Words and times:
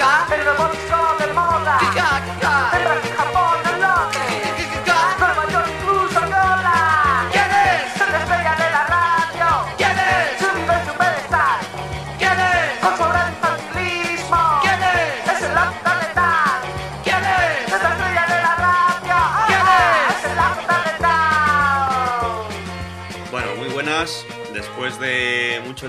Kika, 0.00 0.24
kika, 0.28 0.34
el 0.34 0.44
nuevo 0.44 1.09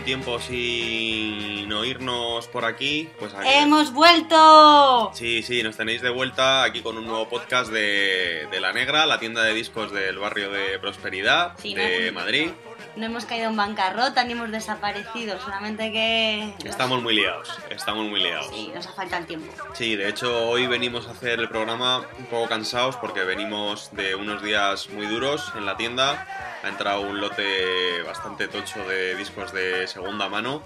mucho 0.02 0.06
tiempo 0.06 0.40
sin 0.40 1.72
oírnos 1.72 2.48
por 2.48 2.66
aquí, 2.66 3.10
pues 3.20 3.34
aquí- 3.36 3.48
¡Hemos 3.48 3.94
vuelto! 3.94 5.12
Sí, 5.14 5.44
sí, 5.44 5.62
nos 5.62 5.78
tenéis 5.78 6.02
de 6.02 6.10
vuelta 6.10 6.64
aquí 6.64 6.82
con 6.82 6.98
un 6.98 7.06
nuevo 7.06 7.30
podcast 7.30 7.72
de, 7.72 8.48
de 8.52 8.60
La 8.60 8.74
Negra, 8.74 9.06
la 9.06 9.20
tienda 9.20 9.44
de 9.44 9.54
discos 9.54 9.92
del 9.92 10.18
barrio 10.18 10.50
de 10.52 10.80
Prosperidad 10.80 11.54
Sí, 11.62 11.76
de 11.76 12.12
¿no? 12.12 12.20
Madrid. 12.20 12.50
No 12.96 13.06
hemos 13.06 13.26
caído 13.26 13.50
en 13.50 13.56
bancarrota 13.56 14.24
ni 14.26 14.34
hemos 14.34 14.52
desaparecido, 14.52 15.40
solamente 15.40 15.92
que... 15.94 16.54
Estamos 16.66 17.02
muy 17.02 17.14
liados, 17.16 17.50
estamos 17.70 18.06
muy 18.08 18.22
liados. 18.22 18.50
Sí, 18.54 18.70
nos 18.74 18.86
ha 18.88 18.92
faltado 18.94 19.22
el 19.22 19.28
tiempo. 19.28 19.54
Sí, 19.74 19.96
de 19.96 20.10
hecho 20.10 20.50
hoy 20.50 20.66
venimos 20.68 21.08
a 21.08 21.12
hacer 21.12 21.40
el 21.40 21.48
programa 21.48 22.00
un 22.20 22.26
poco 22.26 22.50
cansados 22.50 22.98
porque 22.98 23.24
venimos 23.24 23.90
de 23.94 24.16
unos 24.16 24.42
días 24.44 24.90
muy 24.90 25.06
duros 25.06 25.54
en 25.56 25.66
la 25.66 25.78
tienda. 25.78 26.28
Ha 26.64 26.68
entrado 26.68 27.02
un 27.02 27.20
lote 27.20 28.02
bastante 28.04 28.48
tocho 28.48 28.88
de 28.88 29.16
discos 29.16 29.52
de 29.52 29.88
segunda 29.88 30.30
mano. 30.30 30.62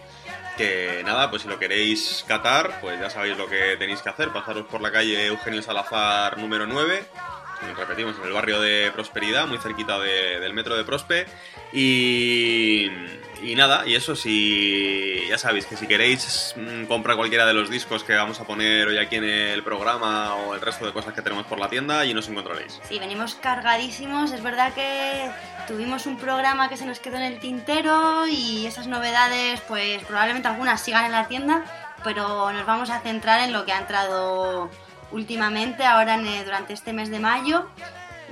Que 0.58 1.02
nada, 1.06 1.30
pues 1.30 1.44
si 1.44 1.48
lo 1.48 1.60
queréis 1.60 2.24
catar, 2.28 2.80
pues 2.82 3.00
ya 3.00 3.10
sabéis 3.10 3.38
lo 3.38 3.48
que 3.48 3.76
tenéis 3.78 4.02
que 4.02 4.10
hacer. 4.10 4.32
Pasaros 4.32 4.66
por 4.66 4.82
la 4.82 4.92
calle 4.92 5.28
Eugenio 5.28 5.62
Salazar 5.62 6.38
número 6.38 6.66
9. 6.68 7.06
Repetimos, 7.78 8.16
en 8.20 8.26
el 8.26 8.34
barrio 8.34 8.60
de 8.60 8.92
Prosperidad, 8.94 9.48
muy 9.48 9.58
cerquita 9.58 10.00
de- 10.00 10.40
del 10.40 10.54
metro 10.54 10.76
de 10.76 10.84
Prospe. 10.84 11.26
Y, 11.74 12.90
y 13.44 13.56
nada, 13.56 13.86
y 13.86 13.96
eso 13.96 14.16
si 14.16 15.22
ya 15.30 15.38
sabéis 15.38 15.66
que 15.66 15.76
si 15.76 15.88
queréis 15.88 16.54
mm, 16.58 16.86
comprar 16.86 17.16
cualquiera 17.18 17.46
de 17.46 17.54
los 17.54 17.70
discos 17.70 18.04
que 18.04 18.14
vamos 18.16 18.40
a 18.40 18.46
poner 18.46 18.88
hoy 18.88 18.98
aquí 18.98 19.18
en 19.18 19.24
el 19.26 19.62
programa 19.64 20.36
o 20.36 20.56
el 20.56 20.62
resto 20.62 20.86
de 20.86 20.94
cosas 20.94 21.14
que 21.14 21.22
tenemos 21.22 21.46
por 21.46 21.60
la 21.60 21.70
tienda 21.70 22.06
y 22.06 22.14
nos 22.14 22.28
encontraréis. 22.30 22.80
Sí, 22.88 22.98
venimos 23.00 23.36
cargadísimos. 23.36 24.32
Es 24.32 24.42
verdad 24.42 24.74
que 24.74 25.30
tuvimos 25.68 26.06
un 26.06 26.18
programa 26.18 26.70
que 26.70 26.78
se 26.78 26.86
nos 26.86 27.00
quedó 27.00 27.18
en 27.18 27.24
el 27.24 27.40
tintero 27.40 28.26
y 28.28 28.66
esas 28.66 28.88
novedades, 28.88 29.62
pues 29.62 30.04
probablemente 30.06 30.48
algunas 30.48 30.82
sigan 30.82 31.06
en 31.06 31.12
la 31.12 31.28
tienda, 31.28 31.64
pero 32.04 32.52
nos 32.54 32.66
vamos 32.66 32.90
a 32.90 33.00
centrar 33.02 33.42
en 33.42 33.54
lo 33.54 33.66
que 33.66 33.74
ha 33.74 33.80
entrado 33.80 34.70
últimamente, 35.12 35.86
ahora 35.86 36.20
durante 36.44 36.74
este 36.74 36.94
mes 36.94 37.10
de 37.10 37.20
mayo, 37.20 37.68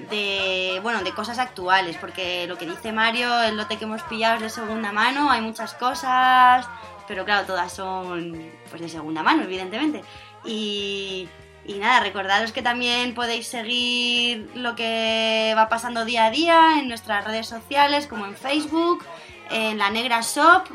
de 0.10 0.80
bueno 0.82 1.04
de 1.04 1.14
cosas 1.14 1.40
actuales, 1.40 1.98
porque 1.98 2.48
lo 2.48 2.58
que 2.58 2.66
dice 2.66 2.92
Mario, 2.92 3.42
el 3.44 3.58
lote 3.58 3.78
que 3.78 3.86
hemos 3.86 4.04
pillado 4.04 4.38
es 4.38 4.42
de 4.42 4.50
segunda 4.50 4.92
mano, 4.92 5.30
hay 5.30 5.42
muchas 5.42 5.74
cosas, 5.74 6.68
pero 7.08 7.26
claro, 7.26 7.46
todas 7.46 7.72
son 7.72 8.52
pues 8.70 8.82
de 8.82 8.90
segunda 8.90 9.24
mano, 9.24 9.44
evidentemente. 9.44 10.02
Y, 10.46 11.30
y 11.66 11.74
nada, 11.76 12.02
recordaros 12.02 12.52
que 12.52 12.62
también 12.62 13.14
podéis 13.14 13.48
seguir 13.48 14.50
lo 14.56 14.76
que 14.76 15.54
va 15.56 15.70
pasando 15.70 16.06
día 16.06 16.26
a 16.26 16.32
día 16.32 16.80
en 16.80 16.88
nuestras 16.88 17.24
redes 17.24 17.48
sociales, 17.48 18.08
como 18.08 18.26
en 18.26 18.36
Facebook, 18.36 19.06
en 19.50 19.78
la 19.78 19.90
Negra 19.90 20.22
Shop, 20.22 20.66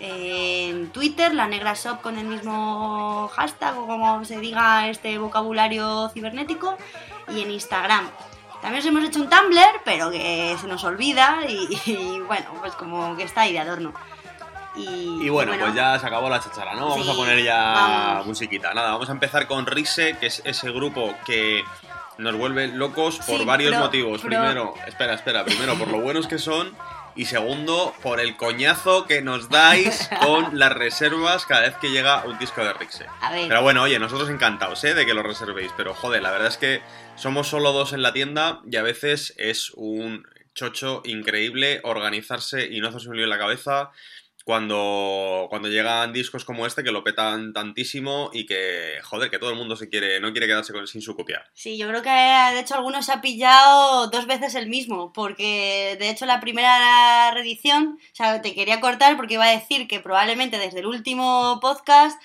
en 0.00 0.90
Twitter, 0.90 1.34
la 1.34 1.46
Negra 1.46 1.74
Shop 1.74 2.00
con 2.00 2.18
el 2.18 2.26
mismo 2.26 3.28
hashtag 3.34 3.78
o 3.78 3.86
como 3.86 4.24
se 4.24 4.38
diga 4.38 4.88
este 4.88 5.18
vocabulario 5.18 6.10
cibernético, 6.12 6.76
y 7.34 7.42
en 7.42 7.50
Instagram. 7.50 8.08
También 8.60 8.80
os 8.82 8.86
hemos 8.86 9.04
hecho 9.04 9.20
un 9.20 9.28
Tumblr, 9.28 9.82
pero 9.84 10.10
que 10.10 10.56
se 10.60 10.66
nos 10.66 10.82
olvida 10.84 11.40
y, 11.48 11.68
y 11.90 12.20
bueno, 12.20 12.46
pues 12.60 12.72
como 12.74 13.14
que 13.16 13.24
está 13.24 13.42
ahí 13.42 13.52
de 13.52 13.58
adorno. 13.60 13.92
Y, 14.76 15.26
Y 15.26 15.28
bueno, 15.28 15.52
pues 15.58 15.72
ya 15.74 15.98
se 16.00 16.06
acabó 16.06 16.28
la 16.28 16.40
chachara, 16.40 16.74
¿no? 16.74 16.88
Vamos 16.88 17.06
Sí, 17.06 17.12
a 17.12 17.14
poner 17.14 17.44
ya 17.44 17.56
vamos. 17.74 18.26
musiquita. 18.26 18.74
Nada, 18.74 18.92
vamos 18.92 19.08
a 19.08 19.12
empezar 19.12 19.46
con 19.46 19.66
Rise, 19.66 20.16
que 20.18 20.26
es 20.26 20.42
ese 20.44 20.70
grupo 20.72 21.14
que 21.24 21.62
nos 22.18 22.34
vuelve 22.36 22.66
locos 22.68 23.18
por 23.18 23.38
Sí, 23.38 23.44
varios 23.44 23.76
motivos. 23.76 24.20
Primero, 24.22 24.74
espera, 24.86 25.14
espera, 25.14 25.44
primero 25.44 25.76
por 25.76 25.88
lo 25.88 26.00
buenos 26.00 26.26
que 26.26 26.38
son 26.38 26.74
y 27.16 27.26
segundo 27.26 27.94
por 28.02 28.20
el 28.20 28.36
coñazo 28.36 29.06
que 29.06 29.22
nos 29.22 29.48
dais 29.48 30.08
con 30.20 30.58
las 30.58 30.72
reservas 30.72 31.46
cada 31.46 31.62
vez 31.62 31.76
que 31.76 31.90
llega 31.90 32.24
un 32.24 32.38
disco 32.38 32.64
de 32.64 32.72
Rise. 32.72 33.06
A 33.20 33.32
ver, 33.32 33.48
Pero 33.48 33.62
bueno, 33.62 33.82
oye, 33.82 33.98
nosotros 33.98 34.30
encantados, 34.30 34.82
¿eh? 34.84 34.94
De 34.94 35.06
que 35.06 35.14
lo 35.14 35.22
reservéis. 35.22 35.72
Pero 35.76 35.94
joder, 35.94 36.22
la 36.22 36.30
verdad 36.30 36.48
es 36.48 36.56
que 36.56 36.82
somos 37.16 37.48
solo 37.48 37.72
dos 37.72 37.92
en 37.92 38.02
la 38.02 38.12
tienda 38.12 38.60
y 38.70 38.76
a 38.76 38.82
veces 38.82 39.34
es 39.36 39.70
un 39.74 40.26
chocho 40.54 41.02
increíble 41.04 41.80
organizarse 41.82 42.66
y 42.70 42.80
no 42.80 42.88
hacerse 42.88 43.08
un 43.08 43.16
lío 43.16 43.24
en 43.24 43.30
la 43.30 43.38
cabeza 43.38 43.90
cuando, 44.44 45.46
cuando 45.48 45.68
llegan 45.68 46.12
discos 46.12 46.44
como 46.44 46.66
este 46.66 46.84
que 46.84 46.92
lo 46.92 47.02
petan 47.02 47.54
tantísimo 47.54 48.28
y 48.32 48.44
que, 48.44 48.98
joder, 49.02 49.30
que 49.30 49.38
todo 49.38 49.48
el 49.48 49.56
mundo 49.56 49.74
se 49.74 49.88
quiere, 49.88 50.20
no 50.20 50.32
quiere 50.32 50.46
quedarse 50.46 50.74
con, 50.74 50.86
sin 50.86 51.00
su 51.00 51.16
copia. 51.16 51.42
Sí, 51.54 51.78
yo 51.78 51.88
creo 51.88 52.02
que 52.02 52.10
de 52.10 52.60
hecho 52.60 52.74
algunos 52.74 53.06
se 53.06 53.12
ha 53.12 53.22
pillado 53.22 54.08
dos 54.08 54.26
veces 54.26 54.54
el 54.54 54.68
mismo, 54.68 55.14
porque 55.14 55.96
de 55.98 56.10
hecho 56.10 56.26
la 56.26 56.40
primera 56.40 57.30
reedición, 57.32 57.98
o 57.98 58.14
sea, 58.14 58.42
te 58.42 58.54
quería 58.54 58.80
cortar 58.80 59.16
porque 59.16 59.34
iba 59.34 59.46
a 59.46 59.50
decir 59.50 59.88
que 59.88 60.00
probablemente 60.00 60.58
desde 60.58 60.80
el 60.80 60.86
último 60.86 61.58
podcast... 61.62 62.20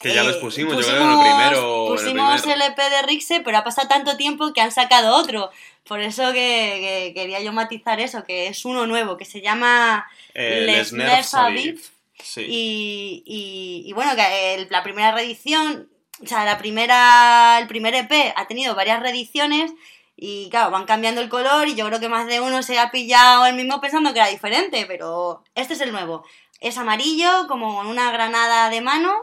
Que 0.00 0.14
ya 0.14 0.22
eh, 0.22 0.28
los 0.28 0.36
pusimos, 0.36 0.74
yo 0.74 0.92
creo, 0.92 1.02
en 1.02 1.10
el 1.10 1.18
primero. 1.18 1.86
en 1.86 1.92
el 1.92 1.98
Pusimos 1.98 2.46
el 2.46 2.62
EP 2.62 2.76
de 2.76 3.02
Rixe, 3.02 3.40
pero 3.44 3.58
ha 3.58 3.64
pasado 3.64 3.88
tanto 3.88 4.16
tiempo 4.16 4.52
que 4.54 4.60
han 4.60 4.72
sacado 4.72 5.16
otro. 5.16 5.50
Por 5.86 6.00
eso 6.00 6.32
que, 6.32 7.10
que 7.12 7.12
quería 7.14 7.40
yo 7.40 7.52
matizar 7.52 8.00
eso, 8.00 8.22
que 8.24 8.46
es 8.48 8.64
uno 8.64 8.86
nuevo, 8.86 9.16
que 9.16 9.24
se 9.24 9.40
llama 9.40 10.06
Eh, 10.34 10.62
Les 10.66 10.92
Nerfs. 10.92 11.92
Sí. 12.22 12.42
Y, 12.48 13.22
y- 13.26 13.82
y 13.88 13.92
bueno, 13.92 14.14
que 14.14 14.54
el- 14.54 14.68
la 14.70 14.82
primera 14.82 15.12
reedición, 15.12 15.88
o 16.22 16.26
sea, 16.26 16.44
la 16.44 16.58
primera, 16.58 17.58
el 17.60 17.66
primer 17.66 17.94
EP 17.94 18.32
ha 18.36 18.46
tenido 18.46 18.74
varias 18.74 19.00
reediciones 19.00 19.72
y 20.16 20.48
claro, 20.50 20.70
van 20.70 20.84
cambiando 20.84 21.22
el 21.22 21.30
color 21.30 21.66
y 21.66 21.74
yo 21.74 21.86
creo 21.86 21.98
que 21.98 22.10
más 22.10 22.26
de 22.26 22.40
uno 22.40 22.62
se 22.62 22.78
ha 22.78 22.90
pillado 22.90 23.46
el 23.46 23.54
mismo 23.56 23.80
pensando 23.80 24.12
que 24.12 24.18
era 24.20 24.28
diferente, 24.28 24.84
pero 24.86 25.42
este 25.54 25.72
es 25.74 25.80
el 25.80 25.92
nuevo. 25.92 26.24
Es 26.60 26.76
amarillo, 26.76 27.46
como 27.48 27.74
con 27.74 27.86
una 27.86 28.12
granada 28.12 28.68
de 28.68 28.82
mano, 28.82 29.14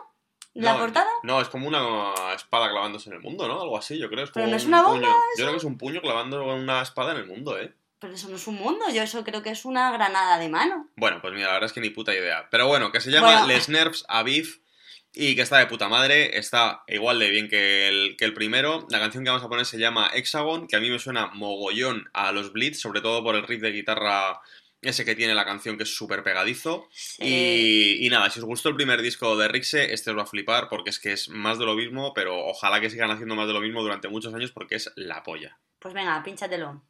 la 0.57 0.73
No, 0.73 0.79
portada. 0.79 1.09
No, 1.23 1.41
es 1.41 1.50
como 1.50 1.68
una 1.68 2.13
espada 2.35 2.69
clavándose 2.69 3.09
en 3.09 3.16
el 3.16 3.22
mundo, 3.22 3.47
¿no? 3.47 3.62
Algo 3.62 3.78
así, 3.78 3.97
yo 3.97 4.09
creo. 4.09 4.23
Es 4.23 4.31
Pero 4.31 4.45
como 4.45 4.51
no 4.51 4.57
es 4.57 4.63
un 4.63 4.69
una 4.69 4.81
bomba, 4.81 5.07
puño. 5.07 5.16
Yo 5.38 5.44
creo 5.44 5.51
que 5.51 5.57
es 5.57 5.63
un 5.63 5.78
puño 5.78 6.01
clavando 6.01 6.44
una 6.56 6.81
espada 6.81 7.12
en 7.12 7.18
el 7.18 7.25
mundo, 7.25 7.57
¿eh? 7.57 7.73
Pero 8.00 8.13
eso 8.13 8.29
no 8.29 8.35
es 8.35 8.45
un 8.47 8.56
mundo, 8.56 8.85
yo 8.94 9.01
eso 9.01 9.23
creo 9.23 9.41
que 9.41 9.50
es 9.50 9.66
una 9.66 9.91
granada 9.91 10.38
de 10.38 10.50
mano. 10.50 10.88
Bueno, 10.95 11.19
pues 11.19 11.34
mira, 11.34 11.47
la 11.47 11.53
verdad 11.53 11.68
es 11.68 11.73
que 11.73 11.81
ni 11.81 11.90
puta 11.90 12.13
idea. 12.13 12.47
Pero 12.51 12.68
bueno, 12.68 12.91
que 12.91 13.01
se 13.01 13.09
llama 13.09 13.31
Bueno. 13.31 13.47
Les 13.47 13.69
Nerfs 13.69 14.06
Aviv 14.07 14.62
y 15.13 15.35
que 15.35 15.41
está 15.41 15.57
de 15.57 15.66
puta 15.66 15.90
madre. 15.90 16.38
Está 16.38 16.84
igual 16.88 17.18
de 17.18 17.29
bien 17.31 17.50
que 17.50 17.88
el, 17.88 18.16
que 18.16 18.25
el 18.25 18.35
primero. 18.35 18.85
La 18.91 19.00
canción 19.00 19.24
que 19.24 19.31
vamos 19.31 19.44
a 19.44 19.50
poner 19.50 19.66
se 19.66 19.79
llama 19.79 20.12
Hexagon, 20.13 20.68
que 20.68 20.75
a 20.75 20.79
mí 20.79 20.91
me 20.91 21.00
suena 21.00 21.28
mogollón 21.34 22.07
a 22.13 22.31
los 22.31 22.54
Blitz, 22.54 22.80
sobre 22.80 23.01
todo 23.01 23.24
por 23.24 23.36
el 23.36 23.48
riff 23.48 23.62
de 23.62 23.71
guitarra 23.71 24.42
ese 24.81 25.06
que 25.06 25.15
tiene 25.15 25.33
la 25.35 25.45
canción 25.45 25.77
que 25.77 25.83
es 25.83 25.95
súper 25.95 26.24
pegadizo. 26.24 26.88
Y, 27.19 28.06
y 28.06 28.09
nada, 28.09 28.29
si 28.29 28.39
os 28.39 28.45
gustó 28.45 28.69
el 28.69 28.75
primer 28.75 29.01
disco 29.01 29.38
de 29.38 29.47
Rixe, 29.47 29.94
este 29.94 30.12
os 30.12 30.18
va 30.18 30.24
a 30.24 30.27
flipar 30.27 30.69
porque 30.69 30.89
es 30.89 31.00
que 31.00 31.13
es 31.13 31.29
más 31.29 31.59
de 31.59 31.65
lo 31.65 31.75
mismo, 31.75 32.13
pero 32.13 32.45
ojalá 32.45 32.79
que 32.79 32.89
sigan 32.89 33.12
haciendo 33.12 33.35
más 33.35 33.47
de 33.47 33.53
lo 33.53 33.62
mismo 33.62 33.81
durante 33.81 34.07
muchos 34.07 34.33
años 34.33 34.51
porque 34.51 34.75
es 34.75 34.91
la 34.95 35.24
polla. 35.24 35.57
Pues 35.79 35.94
venga, 35.94 36.21
pínchatelo. 36.24 36.81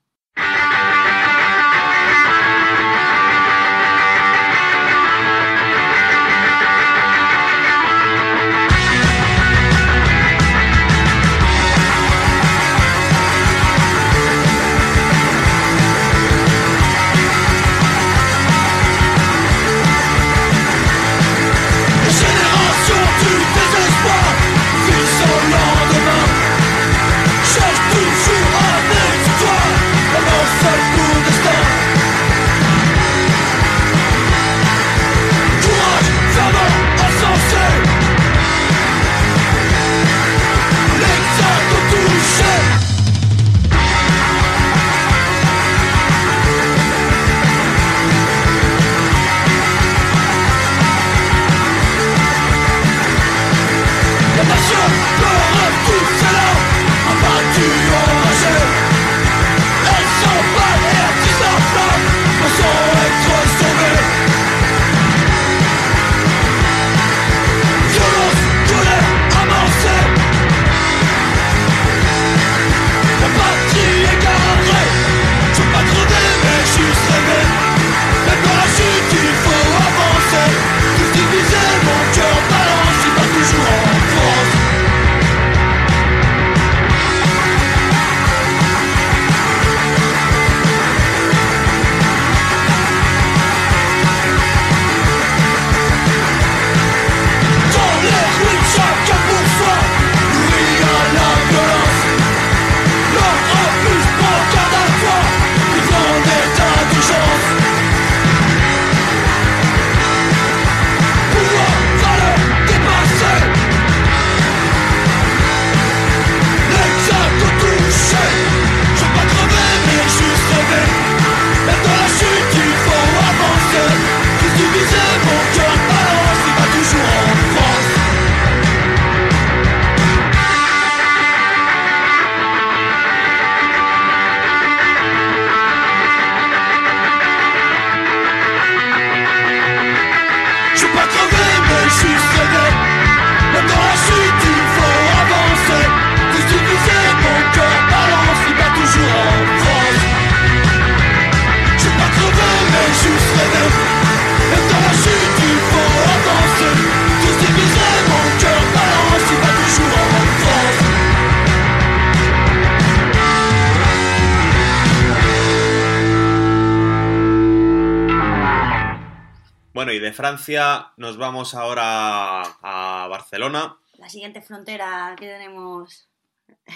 Y 169.97 169.99
de 169.99 170.13
Francia 170.13 170.91
nos 170.95 171.17
vamos 171.17 171.55
ahora 171.55 172.41
a 172.61 173.07
Barcelona. 173.09 173.77
La 173.97 174.07
siguiente 174.09 174.43
frontera 174.43 175.15
que 175.17 175.25
tenemos, 175.25 176.07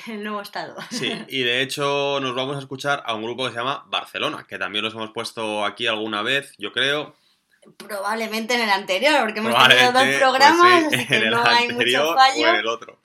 el 0.07 0.23
nuevo 0.23 0.41
estado. 0.41 0.75
Sí, 0.89 1.13
y 1.27 1.43
de 1.43 1.61
hecho 1.61 2.19
nos 2.19 2.33
vamos 2.33 2.55
a 2.55 2.59
escuchar 2.59 3.03
a 3.05 3.13
un 3.13 3.21
grupo 3.21 3.45
que 3.45 3.51
se 3.51 3.57
llama 3.57 3.85
Barcelona, 3.89 4.47
que 4.49 4.57
también 4.57 4.83
los 4.83 4.95
hemos 4.95 5.11
puesto 5.11 5.63
aquí 5.63 5.85
alguna 5.85 6.23
vez, 6.23 6.55
yo 6.57 6.71
creo. 6.71 7.15
Probablemente 7.77 8.55
en 8.55 8.61
el 8.61 8.69
anterior, 8.71 9.19
porque 9.21 9.39
hemos 9.39 9.53
tenido 9.53 9.91
dos 9.91 9.91
Probablemente, 9.91 10.19
programas, 10.19 10.83
pues 10.83 10.89
sí, 10.89 10.95
así 10.95 11.07
que 11.07 11.15
en 11.17 11.23
el 11.23 11.29
no 11.29 11.43
hay 11.45 11.69
mucho 11.69 12.09
o 12.09 12.15
fallo. 12.15 12.47
en 12.47 12.55
el 12.55 12.67
otro. 12.67 12.99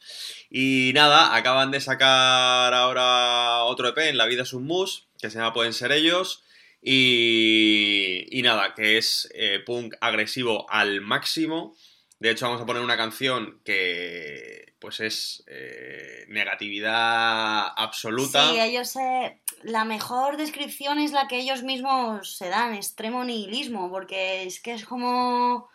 Y 0.49 0.93
nada, 0.95 1.37
acaban 1.37 1.71
de 1.71 1.81
sacar 1.83 2.73
ahora 2.73 3.65
otro 3.65 3.89
EP 3.89 3.99
en 3.99 4.17
La 4.17 4.25
vida 4.25 4.45
es 4.45 4.55
un 4.55 4.65
mus, 4.65 5.09
que 5.21 5.29
se 5.29 5.37
llama 5.37 5.53
Pueden 5.53 5.75
ser 5.75 5.93
ellos. 5.93 6.43
Y, 6.89 8.29
y 8.31 8.43
nada, 8.43 8.73
que 8.73 8.97
es 8.97 9.29
eh, 9.35 9.59
punk 9.67 9.95
agresivo 10.01 10.71
al 10.71 11.01
máximo. 11.01 11.75
De 12.21 12.31
hecho, 12.31 12.47
vamos 12.47 12.63
a 12.63 12.67
poner 12.67 12.81
una 12.81 12.97
canción 12.97 13.61
que 13.65 14.77
pues 14.79 15.01
es 15.01 15.43
eh, 15.49 16.27
negatividad 16.29 17.73
absoluta. 17.75 18.53
Sí, 18.53 18.61
ellos 18.61 18.95
eh, 18.95 19.43
la 19.65 19.85
mejor 19.85 20.37
descripción 20.37 21.01
es 21.01 21.11
la 21.11 21.27
que 21.27 21.41
ellos 21.41 21.65
mismos 21.65 22.37
se 22.37 22.49
dan, 22.51 22.75
extremo 22.75 23.25
nihilismo, 23.25 23.91
porque 23.91 24.45
es 24.45 24.61
que 24.61 24.75
es 24.75 24.85
como 24.85 25.69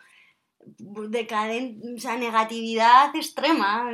decadente, 0.64 1.94
o 1.94 2.00
sea, 2.00 2.16
negatividad 2.16 3.14
extrema, 3.14 3.90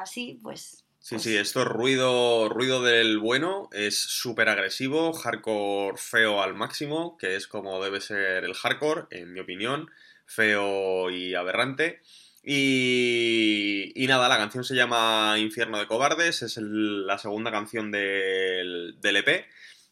así 0.00 0.38
pues. 0.40 0.84
Sí, 1.00 1.14
pues, 1.14 1.22
sí, 1.22 1.36
esto 1.36 1.62
es 1.62 1.68
ruido, 1.68 2.48
ruido 2.48 2.82
del 2.82 3.18
bueno, 3.18 3.68
es 3.72 3.98
súper 3.98 4.48
agresivo, 4.48 5.12
hardcore 5.12 5.96
feo 5.96 6.42
al 6.42 6.54
máximo, 6.54 7.16
que 7.16 7.36
es 7.36 7.46
como 7.46 7.82
debe 7.82 8.00
ser 8.00 8.44
el 8.44 8.54
hardcore, 8.54 9.06
en 9.10 9.32
mi 9.32 9.40
opinión, 9.40 9.88
feo 10.26 11.08
y 11.10 11.34
aberrante. 11.34 12.00
Y, 12.42 13.92
y 13.94 14.06
nada, 14.06 14.28
la 14.28 14.36
canción 14.38 14.64
se 14.64 14.74
llama 14.74 15.36
Infierno 15.38 15.78
de 15.78 15.86
Cobardes, 15.86 16.42
es 16.42 16.56
el- 16.56 17.06
la 17.06 17.18
segunda 17.18 17.50
canción 17.50 17.90
del, 17.90 18.96
del 19.00 19.16
EP. 19.16 19.46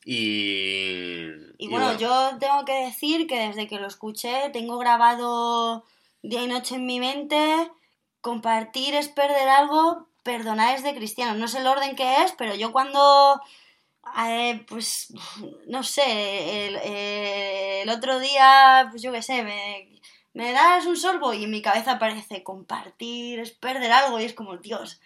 Y, 0.04 1.24
Y 1.58 1.68
bueno, 1.68 1.96
yo 1.98 2.36
tengo 2.38 2.64
que 2.64 2.72
decir 2.84 3.26
que 3.26 3.38
desde 3.48 3.66
que 3.66 3.78
lo 3.80 3.86
escuché 3.86 4.50
tengo 4.52 4.78
grabado 4.78 5.84
día 6.22 6.42
y 6.42 6.46
noche 6.46 6.76
en 6.76 6.86
mi 6.86 7.00
mente, 7.00 7.70
compartir 8.20 8.94
es 8.94 9.08
perder 9.08 9.48
algo, 9.48 10.08
perdonar 10.26 10.74
es 10.74 10.82
de 10.82 10.94
cristianos. 10.94 11.36
No 11.38 11.46
sé 11.48 11.58
el 11.60 11.66
orden 11.68 11.94
que 11.96 12.16
es, 12.24 12.32
pero 12.36 12.54
yo 12.56 12.72
cuando, 12.72 13.40
eh, 14.28 14.64
pues, 14.68 15.14
no 15.68 15.82
sé, 15.84 16.66
el, 16.66 16.76
eh, 16.82 17.82
el 17.82 17.88
otro 17.90 18.18
día, 18.18 18.88
pues 18.90 19.00
yo 19.02 19.12
qué 19.12 19.22
sé, 19.22 19.42
me, 19.44 19.88
me 20.34 20.52
das 20.52 20.84
un 20.84 20.96
sorbo 20.96 21.32
y 21.32 21.44
en 21.44 21.50
mi 21.50 21.62
cabeza 21.62 21.92
aparece 21.92 22.42
compartir 22.42 23.38
es 23.38 23.52
perder 23.52 23.92
algo 23.92 24.18
y 24.20 24.24
es 24.24 24.34
como, 24.34 24.56
Dios. 24.58 25.00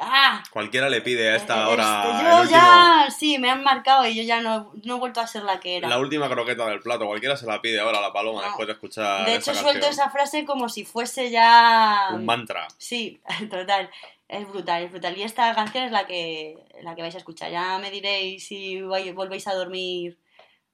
¡Ah! 0.00 0.44
Cualquiera 0.52 0.88
le 0.88 1.00
pide 1.00 1.28
a 1.28 1.34
esta 1.34 1.54
Este, 1.56 1.72
hora 1.72 2.04
yo 2.04 2.10
el 2.36 2.40
último- 2.42 2.56
ya, 2.60 3.08
sí, 3.10 3.36
me 3.38 3.50
han 3.50 3.64
marcado 3.64 4.06
y 4.06 4.14
yo 4.14 4.22
ya 4.22 4.40
no, 4.40 4.70
no 4.84 4.94
he 4.94 4.98
vuelto 5.00 5.20
a 5.20 5.26
ser 5.26 5.42
la 5.42 5.58
que 5.58 5.76
era. 5.78 5.88
la 5.88 5.98
última 5.98 6.28
croqueta 6.28 6.66
del 6.66 6.78
plato. 6.78 7.04
Cualquiera 7.06 7.36
se 7.36 7.46
la 7.46 7.60
pide 7.60 7.80
ahora 7.80 7.98
a 7.98 8.02
la 8.02 8.12
paloma 8.12 8.40
No. 8.42 8.46
después 8.46 8.68
de 8.68 8.74
escuchar 8.74 9.26
De 9.26 9.34
hecho, 9.34 9.52
suelto 9.54 9.72
canción. 9.72 9.90
esa 9.92 10.08
frase 10.10 10.44
como 10.44 10.68
si 10.68 10.84
fuese 10.84 11.30
ya. 11.32 12.10
Un 12.12 12.24
mantra. 12.26 12.68
Sí, 12.76 13.20
total. 13.50 13.90
Es 14.28 14.46
brutal, 14.46 14.82
es 14.84 14.90
brutal. 14.90 15.16
Y 15.16 15.22
esta 15.22 15.54
canción 15.54 15.84
es 15.84 15.90
la 15.92 16.06
que, 16.06 16.56
la 16.82 16.94
que 16.94 17.02
vais 17.02 17.14
a 17.14 17.18
escuchar. 17.18 17.50
Ya 17.50 17.78
me 17.78 17.90
diréis 17.90 18.46
si 18.46 18.76
vai- 18.82 19.12
volvéis 19.14 19.46
a 19.48 19.54
dormir 19.54 20.18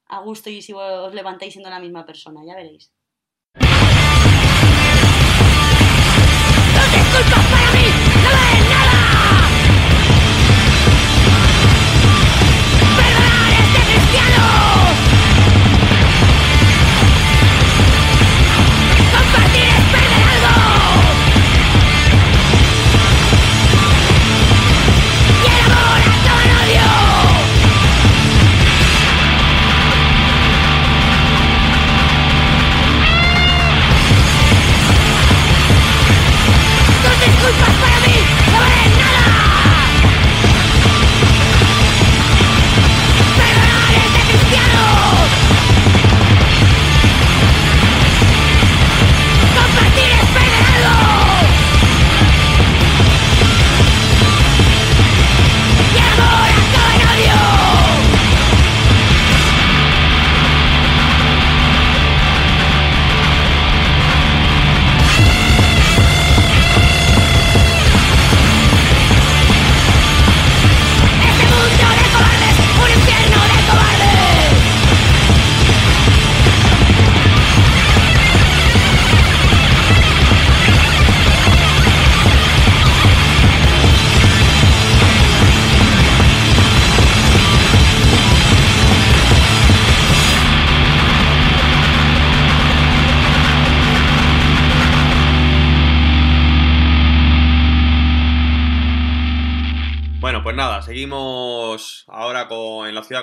a 0.06 0.18
gusto 0.20 0.50
y 0.50 0.61
si 0.61 0.73
os 0.73 1.14
levantáis 1.14 1.52
siendo 1.52 1.70
la 1.70 1.78
misma 1.80 2.04
persona. 2.04 2.40
Ya 2.46 2.56
veréis. 2.56 2.92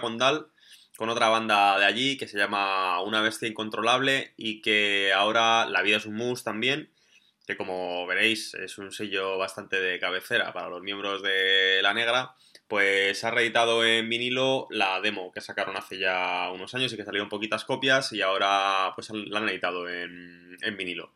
Condal 0.01 0.48
con 0.98 1.10
otra 1.10 1.29
banda 1.29 1.79
de 1.79 1.86
allí 1.86 2.17
que 2.17 2.27
se 2.27 2.38
llama 2.38 3.01
Una 3.01 3.22
Bestia 3.22 3.48
Incontrolable 3.48 4.34
y 4.38 4.62
que 4.62 5.12
ahora 5.13 5.65
La 5.65 5.81
Vida 5.81 5.98
es 5.98 6.05
un 6.05 6.15
Mus 6.15 6.43
también, 6.43 6.89
que 7.48 7.58
como 7.58 8.05
veréis 8.05 8.53
es 8.53 8.77
un 8.77 8.91
sello 8.91 9.38
bastante 9.38 9.79
de 9.79 10.00
cabecera 10.00 10.53
para 10.53 10.70
los 10.70 10.81
miembros 10.81 11.24
de 11.24 11.79
La 11.81 11.93
Negra, 11.93 12.36
pues 12.67 13.24
ha 13.24 13.31
reeditado 13.31 13.84
en 13.84 14.08
vinilo 14.10 14.67
la 14.70 15.01
demo 15.01 15.31
que 15.31 15.41
sacaron 15.41 15.75
hace 15.75 15.98
ya 15.98 16.50
unos 16.53 16.74
años 16.75 16.93
y 16.93 16.98
que 16.98 17.03
salieron 17.03 17.29
poquitas 17.29 17.65
copias 17.65 18.13
y 18.13 18.22
ahora 18.22 18.93
pues 18.96 19.10
la 19.10 19.39
han 19.39 19.50
editado 19.50 19.89
en, 19.89 20.58
vinilo. 20.77 21.13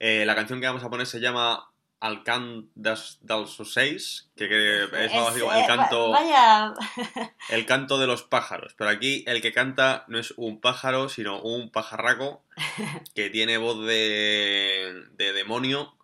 Eh, 0.00 0.24
la 0.26 0.34
canción 0.34 0.60
que 0.60 0.66
vamos 0.66 0.82
a 0.82 0.90
poner 0.90 1.06
se 1.06 1.20
llama 1.20 1.70
Al 1.98 2.22
cant 2.24 2.66
dels, 2.74 3.18
dels 3.22 3.58
ocells, 3.58 4.28
que, 4.36 4.46
que 4.48 4.84
es 4.84 5.12
eh, 5.12 5.22
el 5.36 5.42
va- 5.44 5.66
canto, 5.66 6.10
Vaya. 6.10 6.74
el 7.48 7.64
canto 7.66 7.98
de 7.98 8.06
los 8.06 8.22
pájaros. 8.22 8.74
Pero 8.76 8.90
aquí 8.90 9.24
el 9.26 9.40
que 9.40 9.52
canta 9.52 10.04
no 10.08 10.18
es 10.18 10.34
un 10.36 10.60
pájaro, 10.60 11.08
sino 11.08 11.40
un 11.40 11.70
pajarraco 11.70 12.44
que 13.14 13.30
tiene 13.30 13.56
voz 13.56 13.84
de, 13.86 15.04
de 15.12 15.32
demonio. 15.32 15.94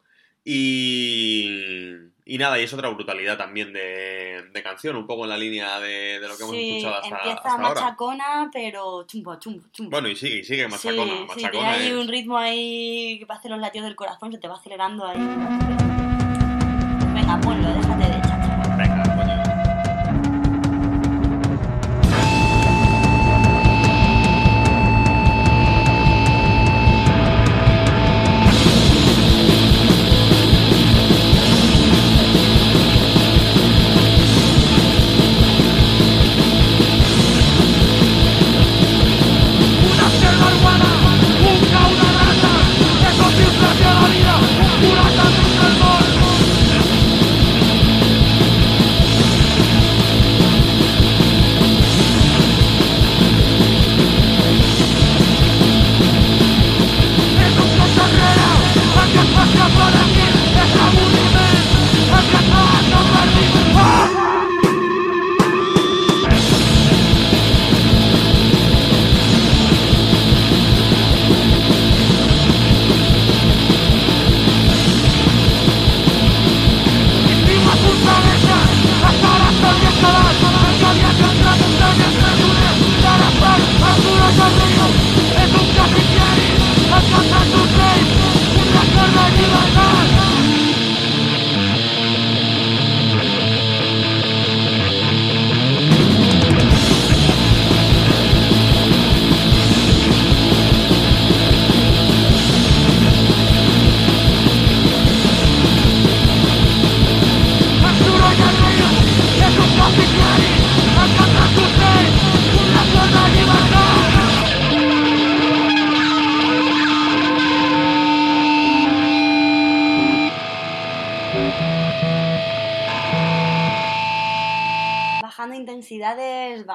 Y, 0.45 1.95
y 2.25 2.39
nada, 2.39 2.59
y 2.61 2.63
es 2.65 2.73
otra 2.73 2.89
brutalidad 2.89 3.37
también 3.37 3.73
de, 3.73 4.45
de 4.53 4.63
canción, 4.63 4.95
un 4.97 5.07
poco 5.07 5.25
en 5.25 5.31
la 5.31 5.37
línea 5.37 5.81
de, 5.81 6.21
de 6.21 6.29
lo 6.29 6.37
que 6.37 6.43
hemos 6.45 6.55
sí, 6.55 6.69
escuchado 6.71 6.95
hasta, 7.03 7.09
empieza 7.17 7.37
hasta 7.39 7.53
ahora. 7.53 7.69
machacona, 7.81 8.51
pero 8.53 9.05
chumbo, 9.07 9.37
chumbo, 9.41 9.63
chumbo. 9.73 9.91
Bueno, 9.91 10.09
y 10.09 10.15
sigue, 10.17 10.37
y 10.39 10.45
sigue 10.45 10.69
machacona. 10.69 11.05
sí, 11.05 11.19
sí, 11.19 11.25
machacona 11.29 11.51
tiene 11.51 11.69
ahí 11.69 11.87
es- 11.89 11.95
un 11.97 12.09
ritmo 12.09 12.39
ahí 12.39 13.19
que 13.19 13.27
hace 13.33 13.49
los 13.49 13.59
latidos 13.59 13.87
del 13.87 13.97
corazón, 13.97 14.31
se 14.33 14.39
te 14.39 14.47
va 14.49 14.55
acelerando 14.55 15.05
ahí. 15.07 15.19
Venga, 17.15 17.39
ponlo, 17.41 17.69
déjate 17.75 17.92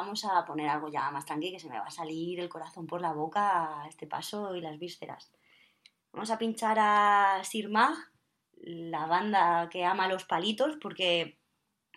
vamos 0.08 0.24
a 0.26 0.46
poner 0.46 0.70
algo 0.70 0.90
ya 0.90 1.12
más 1.12 1.26
tranquilo, 1.26 1.54
que 1.58 1.60
se 1.60 1.70
me 1.70 1.78
va 1.78 1.86
a 1.86 1.92
salir 1.92 2.40
el 2.40 2.48
corazón 2.50 2.88
por 2.88 3.02
la 3.02 3.12
boca 3.12 3.82
a 3.84 3.88
este 3.88 4.08
paso 4.08 4.56
y 4.56 4.62
las 4.62 4.80
vísceras. 4.80 5.32
Vamos 6.14 6.32
a 6.32 6.38
pinchar 6.38 6.78
a 6.80 7.42
Sir 7.44 7.70
Mag, 7.70 7.94
la 8.62 9.06
banda 9.06 9.68
que 9.70 9.84
ama 9.86 10.08
los 10.08 10.24
palitos, 10.24 10.78
porque 10.82 11.38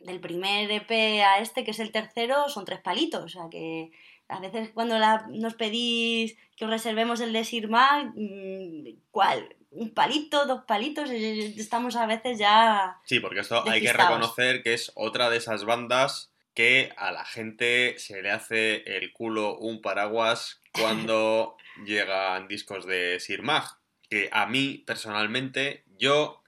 del 0.00 0.20
primer 0.20 0.70
EP 0.70 1.22
a 1.22 1.38
este, 1.38 1.62
que 1.64 1.70
es 1.70 1.78
el 1.78 1.92
tercero, 1.92 2.48
son 2.48 2.64
tres 2.64 2.80
palitos. 2.80 3.24
O 3.24 3.28
sea 3.28 3.48
que 3.50 3.92
a 4.28 4.40
veces 4.40 4.70
cuando 4.74 4.98
la- 4.98 5.26
nos 5.28 5.54
pedís 5.54 6.36
que 6.56 6.64
os 6.64 6.70
reservemos 6.70 7.20
el 7.20 7.32
de 7.32 7.44
Sir 7.44 7.68
Mag, 7.68 8.12
mm, 8.16 8.88
¿cuál? 9.10 9.56
¿Un 9.70 9.94
palito? 9.94 10.46
¿Dos 10.46 10.64
palitos? 10.64 11.08
Estamos 11.10 11.94
a 11.94 12.06
veces 12.06 12.38
ya... 12.38 12.98
Sí, 13.04 13.20
porque 13.20 13.40
esto 13.40 13.62
hay 13.70 13.80
que 13.80 13.92
reconocer 13.92 14.62
que 14.64 14.74
es 14.74 14.90
otra 14.96 15.30
de 15.30 15.36
esas 15.36 15.64
bandas 15.64 16.29
que 16.54 16.92
a 16.96 17.12
la 17.12 17.24
gente 17.24 17.98
se 17.98 18.22
le 18.22 18.30
hace 18.30 18.82
el 18.96 19.12
culo 19.12 19.56
un 19.56 19.80
paraguas 19.80 20.60
cuando 20.72 21.56
llegan 21.84 22.48
discos 22.48 22.86
de 22.86 23.20
Sir 23.20 23.42
Mag. 23.42 23.64
Que 24.08 24.28
a 24.32 24.46
mí, 24.46 24.82
personalmente, 24.86 25.84
yo, 25.98 26.42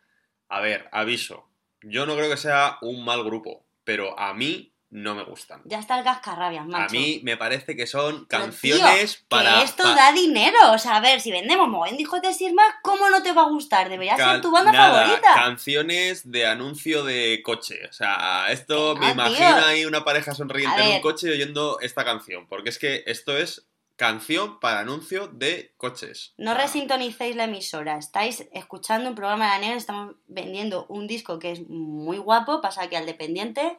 a 0.49 0.61
ver, 0.61 0.89
aviso, 0.91 1.49
yo 1.83 2.07
no 2.07 2.17
creo 2.17 2.31
que 2.31 2.37
sea 2.37 2.79
un 2.81 3.05
mal 3.05 3.23
grupo, 3.25 3.65
pero 3.85 4.19
a 4.19 4.35
mí 4.35 4.72
no 4.93 5.15
me 5.15 5.25
gustan. 5.25 5.63
Ya 5.65 5.79
está 5.79 5.99
el 5.99 6.05
cascarrabias, 6.05 6.67
macho. 6.67 6.85
A 6.85 6.89
mí 6.89 7.21
me 7.25 7.39
parece 7.39 7.75
que 7.75 7.87
son 7.87 8.27
canciones 8.27 9.17
tío, 9.17 9.25
para... 9.29 9.57
Que 9.59 9.65
esto 9.65 9.85
pa- 9.85 9.95
da 9.95 10.13
dinero. 10.13 10.59
O 10.73 10.77
sea, 10.79 10.97
a 10.97 11.01
ver, 11.01 11.23
si 11.23 11.33
vendemos 11.33 11.69
de 11.91 11.97
hijos 11.99 12.21
de 12.21 12.35
Sir 12.35 12.53
Mag, 12.53 12.75
¿cómo 12.83 13.09
no 13.09 13.23
te 13.23 13.33
va 13.33 13.43
a 13.43 13.49
gustar? 13.49 13.89
Debería 13.89 14.17
Cal- 14.17 14.33
ser 14.33 14.41
tu 14.43 14.51
banda 14.51 14.71
nada, 14.71 15.05
favorita. 15.07 15.33
Canciones 15.35 16.31
de 16.31 16.47
anuncio 16.47 17.05
de 17.05 17.41
coche. 17.43 17.81
O 17.89 17.93
sea, 17.93 18.47
esto 18.51 18.95
me 18.97 19.07
no, 19.07 19.13
imagino 19.13 19.57
tío. 19.57 19.65
ahí 19.67 19.85
una 19.87 20.05
pareja 20.05 20.35
sonriente 20.35 20.83
en 20.83 20.97
un 20.97 21.01
coche 21.01 21.31
oyendo 21.31 21.79
esta 21.81 22.05
canción. 22.05 22.47
Porque 22.47 22.69
es 22.69 22.79
que 22.79 23.03
esto 23.07 23.35
es 23.39 23.67
canción 23.97 24.61
para 24.61 24.81
anuncio 24.81 25.29
de 25.29 25.73
coches. 25.79 26.35
No 26.37 26.53
resintonicéis 26.53 27.35
la 27.35 27.45
emisora. 27.45 27.97
Estáis 27.97 28.47
escuchando 28.53 29.09
un 29.09 29.15
programa 29.15 29.47
de 29.47 29.51
la 29.53 29.59
negra. 29.61 29.77
Estamos 29.79 30.17
vendiendo 30.27 30.85
un 30.91 31.07
disco 31.07 31.39
que 31.39 31.53
es 31.53 31.67
muy 31.67 32.19
guapo. 32.19 32.61
Pasa 32.61 32.89
que 32.91 32.99
al 32.99 33.07
dependiente 33.07 33.79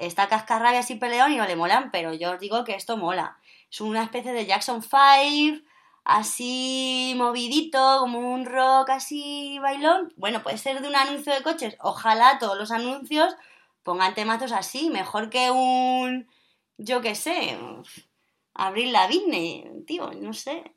está 0.00 0.28
cascarrabias 0.28 0.90
y 0.90 0.96
peleón 0.96 1.32
y 1.32 1.36
no 1.36 1.46
le 1.46 1.56
molan. 1.56 1.90
Pero 1.90 2.12
yo 2.14 2.32
os 2.32 2.40
digo 2.40 2.64
que 2.64 2.74
esto 2.74 2.96
mola. 2.96 3.38
Es 3.70 3.80
una 3.80 4.02
especie 4.02 4.32
de 4.32 4.46
Jackson 4.46 4.82
5. 4.82 5.62
Así 6.04 7.14
movidito, 7.16 7.98
como 8.00 8.18
un 8.32 8.46
rock 8.46 8.90
así 8.90 9.58
bailón. 9.60 10.12
Bueno, 10.16 10.42
puede 10.42 10.58
ser 10.58 10.80
de 10.80 10.88
un 10.88 10.96
anuncio 10.96 11.32
de 11.32 11.42
coches. 11.42 11.76
Ojalá 11.80 12.38
todos 12.38 12.58
los 12.58 12.70
anuncios 12.70 13.36
pongan 13.82 14.14
temazos 14.14 14.52
así. 14.52 14.90
Mejor 14.90 15.30
que 15.30 15.50
un. 15.50 16.28
Yo 16.78 17.00
qué 17.00 17.14
sé. 17.14 17.58
Abril 18.54 18.92
Lavigne, 18.92 19.84
tío, 19.86 20.10
no 20.12 20.32
sé. 20.32 20.74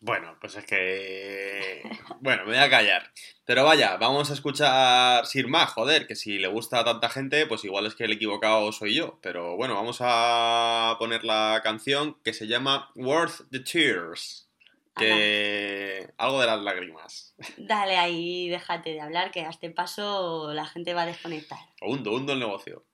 Bueno, 0.00 0.36
pues 0.40 0.56
es 0.56 0.64
que... 0.64 1.82
Bueno, 2.20 2.44
me 2.44 2.52
voy 2.52 2.62
a 2.62 2.70
callar. 2.70 3.10
Pero 3.44 3.64
vaya, 3.64 3.96
vamos 3.96 4.30
a 4.30 4.34
escuchar 4.34 5.26
Sir 5.26 5.48
Mag, 5.48 5.68
joder, 5.68 6.06
que 6.06 6.14
si 6.16 6.38
le 6.38 6.48
gusta 6.48 6.80
a 6.80 6.84
tanta 6.84 7.08
gente, 7.08 7.46
pues 7.46 7.64
igual 7.64 7.86
es 7.86 7.94
que 7.94 8.04
el 8.04 8.12
equivocado 8.12 8.70
soy 8.72 8.94
yo. 8.94 9.18
Pero 9.22 9.56
bueno, 9.56 9.74
vamos 9.74 9.98
a 10.00 10.96
poner 10.98 11.24
la 11.24 11.60
canción 11.62 12.18
que 12.22 12.32
se 12.32 12.46
llama 12.46 12.90
Worth 12.94 13.50
the 13.50 13.60
Tears. 13.60 14.48
Que... 14.96 16.10
Algo 16.16 16.40
de 16.40 16.46
las 16.46 16.60
lágrimas. 16.60 17.34
Dale 17.56 17.96
ahí, 17.96 18.48
déjate 18.48 18.90
de 18.90 19.00
hablar, 19.00 19.30
que 19.30 19.40
a 19.42 19.50
este 19.50 19.70
paso 19.70 20.54
la 20.54 20.66
gente 20.66 20.94
va 20.94 21.02
a 21.02 21.06
desconectar. 21.06 21.58
Hundo, 21.82 22.12
hundo 22.12 22.32
el 22.32 22.40
negocio. 22.40 22.84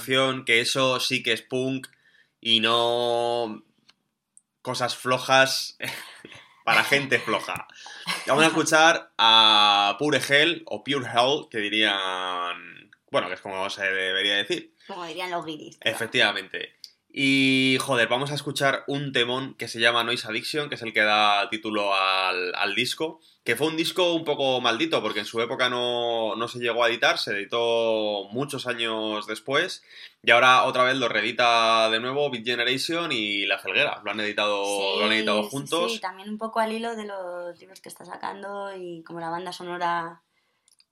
Canción 0.00 0.44
que 0.46 0.60
eso 0.60 0.98
sí 0.98 1.22
que 1.22 1.32
es 1.32 1.42
punk 1.42 1.88
y 2.40 2.60
no 2.60 3.62
cosas 4.62 4.96
flojas 4.96 5.76
para 6.64 6.84
gente 6.84 7.18
floja. 7.18 7.66
Vamos 8.26 8.44
a 8.44 8.46
escuchar 8.48 9.12
a 9.18 9.96
Pure 9.98 10.20
Hell 10.26 10.62
o 10.66 10.82
Pure 10.82 11.06
Hell, 11.06 11.48
que 11.50 11.58
dirían... 11.58 12.90
Bueno, 13.10 13.28
que 13.28 13.34
es 13.34 13.40
como 13.40 13.68
se 13.68 13.82
debería 13.82 14.36
decir. 14.36 14.74
Como 14.86 15.04
dirían 15.04 15.30
los 15.32 15.44
guiris. 15.44 15.78
Efectivamente. 15.82 16.79
Y 17.12 17.76
joder, 17.80 18.06
vamos 18.06 18.30
a 18.30 18.34
escuchar 18.34 18.84
un 18.86 19.12
temón 19.12 19.54
que 19.54 19.66
se 19.66 19.80
llama 19.80 20.04
Noise 20.04 20.28
Addiction, 20.28 20.68
que 20.68 20.76
es 20.76 20.82
el 20.82 20.92
que 20.92 21.00
da 21.00 21.50
título 21.50 21.92
al, 21.94 22.54
al 22.54 22.74
disco, 22.76 23.20
que 23.42 23.56
fue 23.56 23.66
un 23.66 23.76
disco 23.76 24.14
un 24.14 24.24
poco 24.24 24.60
maldito, 24.60 25.02
porque 25.02 25.18
en 25.18 25.26
su 25.26 25.40
época 25.40 25.68
no, 25.68 26.36
no 26.36 26.46
se 26.46 26.60
llegó 26.60 26.84
a 26.84 26.88
editar, 26.88 27.18
se 27.18 27.32
editó 27.32 28.28
muchos 28.30 28.68
años 28.68 29.26
después, 29.26 29.82
y 30.22 30.30
ahora 30.30 30.62
otra 30.64 30.84
vez 30.84 30.96
lo 30.98 31.08
reedita 31.08 31.90
de 31.90 31.98
nuevo 31.98 32.30
Beat 32.30 32.44
Generation 32.44 33.10
y 33.10 33.44
La 33.46 33.58
Felguera, 33.58 34.00
lo 34.04 34.12
han 34.12 34.20
editado, 34.20 34.98
lo 35.00 35.04
han 35.04 35.12
editado 35.12 35.42
sí, 35.42 35.48
juntos. 35.50 35.92
Sí, 35.94 35.98
también 35.98 36.28
un 36.28 36.38
poco 36.38 36.60
al 36.60 36.70
hilo 36.70 36.94
de 36.94 37.06
los 37.06 37.58
libros 37.58 37.80
que 37.80 37.88
está 37.88 38.04
sacando 38.04 38.76
y 38.76 39.02
como 39.02 39.18
la 39.18 39.30
banda 39.30 39.52
sonora 39.52 40.22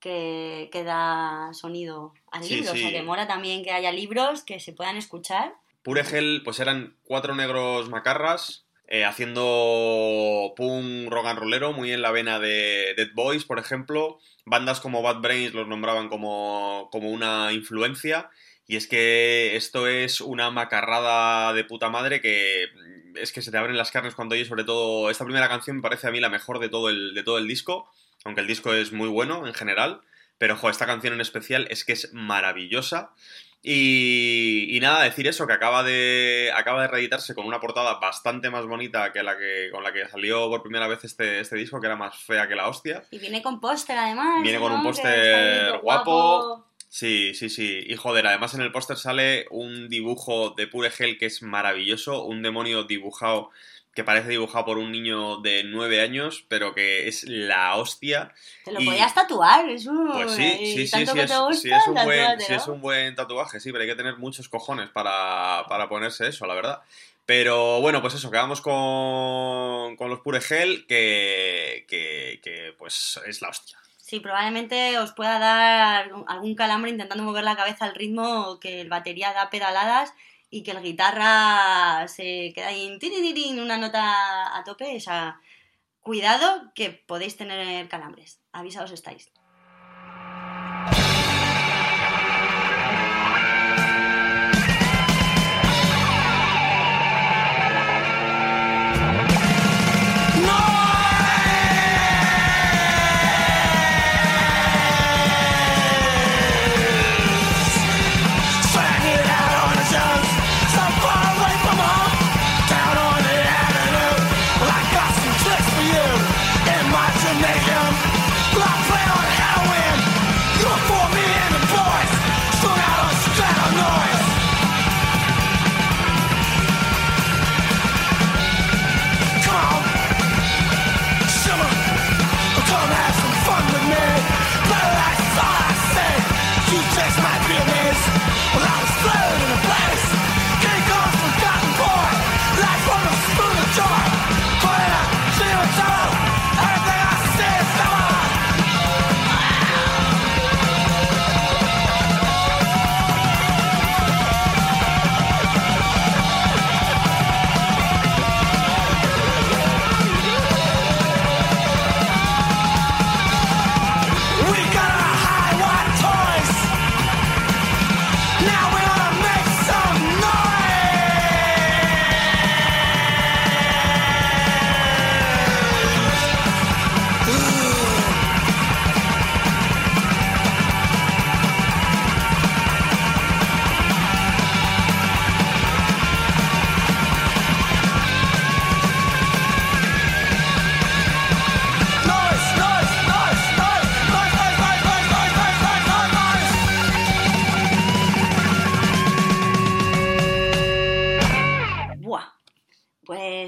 que, 0.01 0.69
que 0.73 0.83
da 0.83 1.51
sonido 1.53 2.13
al 2.33 2.43
Sí, 2.43 2.57
libro. 2.57 2.73
O 2.73 2.77
sea, 2.77 2.91
que 2.91 3.03
mola 3.03 3.29
también 3.29 3.63
que 3.63 3.71
haya 3.71 3.93
libros 3.93 4.43
que 4.43 4.59
se 4.59 4.73
puedan 4.73 4.97
escuchar. 4.97 5.55
Pure 5.89 6.03
Hell, 6.03 6.43
pues 6.45 6.61
eran 6.61 6.99
cuatro 7.03 7.35
negros 7.35 7.89
macarras 7.89 8.67
eh, 8.89 9.07
haciendo 9.07 10.53
punk 10.55 11.11
rock 11.11 11.25
and 11.29 11.39
rollero, 11.39 11.73
muy 11.73 11.93
en 11.93 12.03
la 12.03 12.11
vena 12.11 12.39
de 12.39 12.93
Dead 12.95 13.09
Boys, 13.15 13.47
por 13.47 13.59
ejemplo. 13.59 14.19
Bandas 14.45 14.81
como 14.81 15.01
Bad 15.01 15.23
Brains 15.23 15.55
los 15.55 15.67
nombraban 15.67 16.11
como, 16.11 16.91
como 16.93 17.09
una 17.09 17.55
influencia. 17.55 18.29
Y 18.67 18.77
es 18.77 18.87
que 18.87 19.57
esto 19.57 19.87
es 19.87 20.21
una 20.21 20.51
macarrada 20.51 21.55
de 21.55 21.65
puta 21.65 21.89
madre 21.89 22.21
que 22.21 22.67
mm, 22.75 23.17
es 23.17 23.33
que 23.33 23.41
se 23.41 23.51
te 23.51 23.57
abren 23.57 23.79
las 23.79 23.91
carnes 23.91 24.15
cuando 24.15 24.35
oyes, 24.35 24.49
sobre 24.49 24.65
todo 24.65 25.09
esta 25.09 25.25
primera 25.25 25.49
canción 25.49 25.77
me 25.77 25.83
parece 25.83 26.07
a 26.07 26.11
mí 26.11 26.21
la 26.21 26.29
mejor 26.29 26.59
de 26.59 26.69
todo 26.69 26.91
el, 26.91 27.15
de 27.15 27.23
todo 27.23 27.39
el 27.39 27.49
disco, 27.49 27.91
aunque 28.27 28.43
el 28.43 28.47
disco 28.47 28.75
es 28.75 28.93
muy 28.93 29.09
bueno 29.09 29.47
en 29.47 29.55
general. 29.55 30.03
Pero, 30.37 30.55
jo, 30.55 30.69
esta 30.69 30.85
canción 30.85 31.15
en 31.15 31.23
especial 31.23 31.67
es 31.71 31.87
que 31.87 31.95
es 31.95 32.13
maravillosa. 32.13 33.15
Y, 33.63 34.77
y 34.77 34.81
nada, 34.81 35.03
decir 35.03 35.27
eso, 35.27 35.47
que 35.47 35.53
acaba 35.53 35.83
de, 35.83 36.53
acaba 36.55 36.83
de 36.83 36.89
reeditarse 36.89 37.35
con 37.35 37.47
una 37.47 37.61
portada 37.61 37.99
bastante 37.99 38.51
más 38.51 38.67
bonita 38.67 39.13
que 39.13 39.23
la 39.23 39.37
que 39.37 39.71
con 39.73 39.83
la 39.83 39.93
que 39.93 40.09
salió 40.09 40.49
por 40.49 40.63
primera 40.63 40.87
vez 40.87 41.05
este, 41.05 41.41
este 41.41 41.57
disco, 41.57 41.81
que 41.81 41.87
era 41.87 41.97
más 41.97 42.17
fea 42.17 42.47
que 42.47 42.55
la 42.55 42.69
hostia. 42.69 43.05
Y 43.11 43.19
viene 43.19 43.43
con 43.43 43.61
póster 43.61 43.99
además. 43.99 44.43
Viene 44.43 44.61
con 44.61 44.73
¿no? 44.73 44.79
un 44.79 44.85
póster 44.85 45.79
guapo. 45.79 46.67
Sí, 46.89 47.35
sí, 47.35 47.51
sí. 47.51 47.85
Y 47.87 47.97
joder, 47.97 48.27
además 48.27 48.55
en 48.55 48.63
el 48.63 48.73
póster 48.73 48.97
sale 48.97 49.47
un 49.51 49.89
dibujo 49.89 50.55
de 50.57 50.67
Pure 50.67 50.91
Hell 50.97 51.19
que 51.19 51.27
es 51.27 51.43
maravilloso, 51.43 52.25
un 52.25 52.43
demonio 52.43 52.85
dibujado 52.85 53.51
que 53.95 54.05
parece 54.05 54.29
dibujado 54.29 54.65
por 54.65 54.79
un 54.79 54.93
niño 54.93 55.39
de 55.39 55.65
nueve 55.65 56.01
años, 56.01 56.45
pero 56.49 56.75
que 56.75 57.09
es 57.09 57.25
la 57.25 57.75
hostia. 57.77 58.33
Te 58.65 58.73
lo 58.73 58.81
Y- 58.81 58.87
podías 58.87 59.13
tatuar, 59.15 59.69
es 59.69 59.87
un... 59.87 60.13
Pues 60.13 60.33
sí, 60.33 60.51
sí, 60.59 60.87
sí, 60.87 60.87
sí, 60.87 61.03
es, 61.03 61.13
gusta, 61.13 61.53
sí 61.55 61.71
es 61.71 61.87
un 61.89 61.95
buen, 62.05 62.41
sí 62.41 62.55
es 62.55 62.67
un 62.69 62.81
buen 62.81 63.15
tatuaje, 63.17 63.59
sí, 63.61 63.73
pero 63.73 63.83
hay 63.83 63.89
que 63.89 63.97
tener 63.97 64.17
muchos 64.17 64.49
cojones 64.49 64.89
para, 64.91 65.65
para 65.69 65.89
ponerse 65.89 66.29
eso, 66.29 66.47
la 66.47 66.55
verdad. 66.55 66.81
Pero 67.27 67.81
bueno, 67.81 68.01
pues 68.01 68.15
eso, 68.15 68.31
quedamos 68.31 68.61
con, 68.63 69.97
con 69.97 70.09
los 70.11 70.21
Pure 70.21 70.41
Hell, 70.49 70.87
que, 70.87 71.85
que, 71.89 72.41
que 72.43 72.75
pues 72.79 73.21
es 73.27 73.43
la 73.43 73.49
hostia. 73.49 73.79
Sí, 73.99 74.21
probablemente 74.21 74.97
os 74.99 75.13
pueda 75.13 75.39
dar 75.39 76.11
algún 76.29 76.55
calambre 76.55 76.91
intentando 76.91 77.25
mover 77.25 77.45
la 77.45 77.57
cabeza 77.57 77.85
al 77.85 77.95
ritmo 77.95 78.59
que 78.59 78.81
el 78.81 78.89
batería 78.89 79.35
da 79.35 79.51
pedaladas 79.51 80.15
y 80.51 80.63
que 80.63 80.73
el 80.73 80.83
guitarra 80.83 82.07
se 82.09 82.53
queda 82.55 82.69
ahí 82.69 82.87
en 82.87 83.61
una 83.61 83.79
nota 83.79 84.57
a 84.57 84.65
tope. 84.65 84.97
O 84.97 85.01
sea, 85.01 85.41
cuidado 86.01 86.73
que 86.75 86.91
podéis 86.91 87.37
tener 87.37 87.89
calambres. 87.89 88.41
Avisados 88.53 88.93
estáis. 88.93 89.31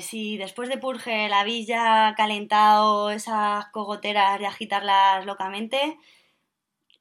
Pues 0.00 0.08
si 0.08 0.38
después 0.38 0.70
de 0.70 0.78
Purge 0.78 1.28
la 1.28 1.40
habéis 1.40 1.66
ya 1.66 2.14
calentado 2.16 3.10
esas 3.10 3.66
cogoteras 3.66 4.38
de 4.38 4.46
agitarlas 4.46 5.26
locamente, 5.26 5.98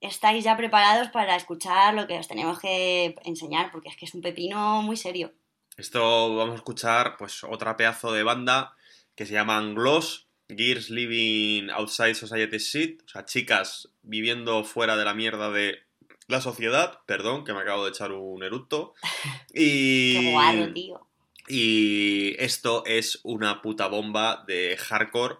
estáis 0.01 0.43
ya 0.43 0.57
preparados 0.57 1.07
para 1.07 1.37
escuchar 1.37 1.93
lo 1.93 2.07
que 2.07 2.19
os 2.19 2.27
tenemos 2.27 2.59
que 2.59 3.15
enseñar, 3.23 3.71
porque 3.71 3.87
es 3.87 3.95
que 3.95 4.03
es 4.03 4.13
un 4.13 4.21
pepino 4.21 4.81
muy 4.81 4.97
serio. 4.97 5.31
Esto 5.77 6.35
vamos 6.35 6.55
a 6.55 6.57
escuchar 6.57 7.15
pues 7.17 7.41
otra 7.45 7.77
pedazo 7.77 8.11
de 8.11 8.23
banda 8.23 8.75
que 9.15 9.25
se 9.25 9.31
llaman 9.31 9.75
Gloss, 9.75 10.27
Gears 10.49 10.89
Living 10.89 11.69
Outside 11.69 12.15
Society 12.15 12.57
Shit, 12.57 13.03
o 13.05 13.07
sea, 13.07 13.23
chicas 13.23 13.93
viviendo 14.01 14.65
fuera 14.65 14.97
de 14.97 15.05
la 15.05 15.13
mierda 15.13 15.49
de 15.51 15.79
la 16.27 16.41
sociedad, 16.41 16.99
perdón, 17.05 17.45
que 17.45 17.53
me 17.53 17.61
acabo 17.61 17.85
de 17.85 17.91
echar 17.91 18.11
un 18.11 18.43
eructo. 18.43 18.93
Y... 19.53 20.35
Qué 20.35 20.71
tío. 20.73 21.08
Y 21.49 22.35
esto 22.41 22.85
es 22.85 23.19
una 23.23 23.61
puta 23.61 23.87
bomba 23.87 24.43
de 24.47 24.77
hardcore 24.77 25.37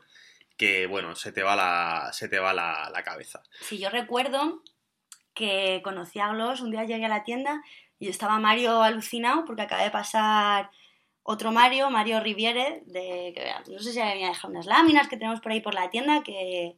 que, 0.58 0.88
bueno, 0.88 1.16
se 1.16 1.32
te 1.32 1.44
va 1.44 1.56
la, 1.56 2.10
se 2.12 2.28
te 2.28 2.40
va 2.40 2.52
la, 2.54 2.90
la 2.92 3.04
cabeza. 3.04 3.44
Sí, 3.62 3.78
yo 3.78 3.90
recuerdo 3.90 4.64
que 5.36 5.82
conocí 5.84 6.20
a 6.20 6.34
Gloss, 6.34 6.62
un 6.62 6.72
día 6.72 6.84
llegué 6.84 7.06
a 7.06 7.10
la 7.10 7.24
tienda 7.24 7.62
y 8.00 8.10
estaba 8.10 8.40
Mario 8.40 8.82
alucinado 8.82 9.46
porque 9.46 9.62
acaba 9.62 9.84
de 9.84 9.92
pasar 9.92 10.72
otro 11.22 11.52
Mario, 11.52 11.92
Mario 11.92 12.20
Riviere, 12.20 12.82
de, 12.88 13.34
que 13.36 13.72
no 13.72 13.80
sé 13.80 13.94
si 13.94 14.00
había 14.00 14.30
dejado 14.30 14.52
unas 14.52 14.66
láminas 14.66 15.08
que 15.08 15.16
tenemos 15.16 15.42
por 15.42 15.52
ahí 15.52 15.62
por 15.62 15.76
la 15.76 15.92
tienda, 15.92 16.24
que, 16.24 16.76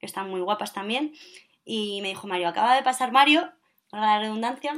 que 0.00 0.06
están 0.06 0.28
muy 0.28 0.40
guapas 0.40 0.72
también. 0.72 1.14
Y 1.64 2.00
me 2.02 2.08
dijo 2.08 2.26
Mario, 2.26 2.48
acaba 2.48 2.74
de 2.74 2.82
pasar 2.82 3.12
Mario 3.12 3.52
para 3.90 4.06
la 4.06 4.18
redundancia, 4.18 4.74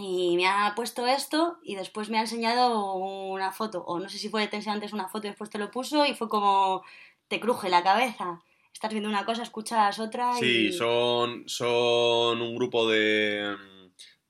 y 0.00 0.36
me 0.36 0.46
ha 0.46 0.72
puesto 0.74 1.06
esto 1.06 1.58
y 1.62 1.74
después 1.76 2.08
me 2.10 2.18
ha 2.18 2.22
enseñado 2.22 2.94
una 2.94 3.52
foto, 3.52 3.84
o 3.84 3.98
no 3.98 4.08
sé 4.08 4.18
si 4.18 4.28
fue, 4.28 4.46
te 4.48 4.56
enseñó 4.56 4.74
antes 4.74 4.92
una 4.92 5.08
foto 5.08 5.26
y 5.26 5.30
después 5.30 5.50
te 5.50 5.58
lo 5.58 5.70
puso 5.70 6.06
y 6.06 6.14
fue 6.14 6.28
como, 6.28 6.82
te 7.28 7.40
cruje 7.40 7.68
la 7.68 7.82
cabeza. 7.82 8.42
Estás 8.72 8.92
viendo 8.92 9.08
una 9.08 9.26
cosa, 9.26 9.42
escuchas 9.42 9.98
otra 9.98 10.32
Sí, 10.34 10.68
y... 10.68 10.72
son, 10.72 11.48
son 11.48 12.40
un 12.40 12.56
grupo 12.56 12.88
de, 12.88 13.56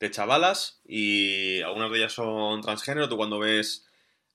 de 0.00 0.11
chavalas 0.11 0.80
y 0.85 1.61
algunas 1.62 1.90
de 1.90 1.98
ellas 1.98 2.12
son 2.12 2.61
transgénero. 2.61 3.09
Tú 3.09 3.16
cuando 3.16 3.38
ves 3.38 3.87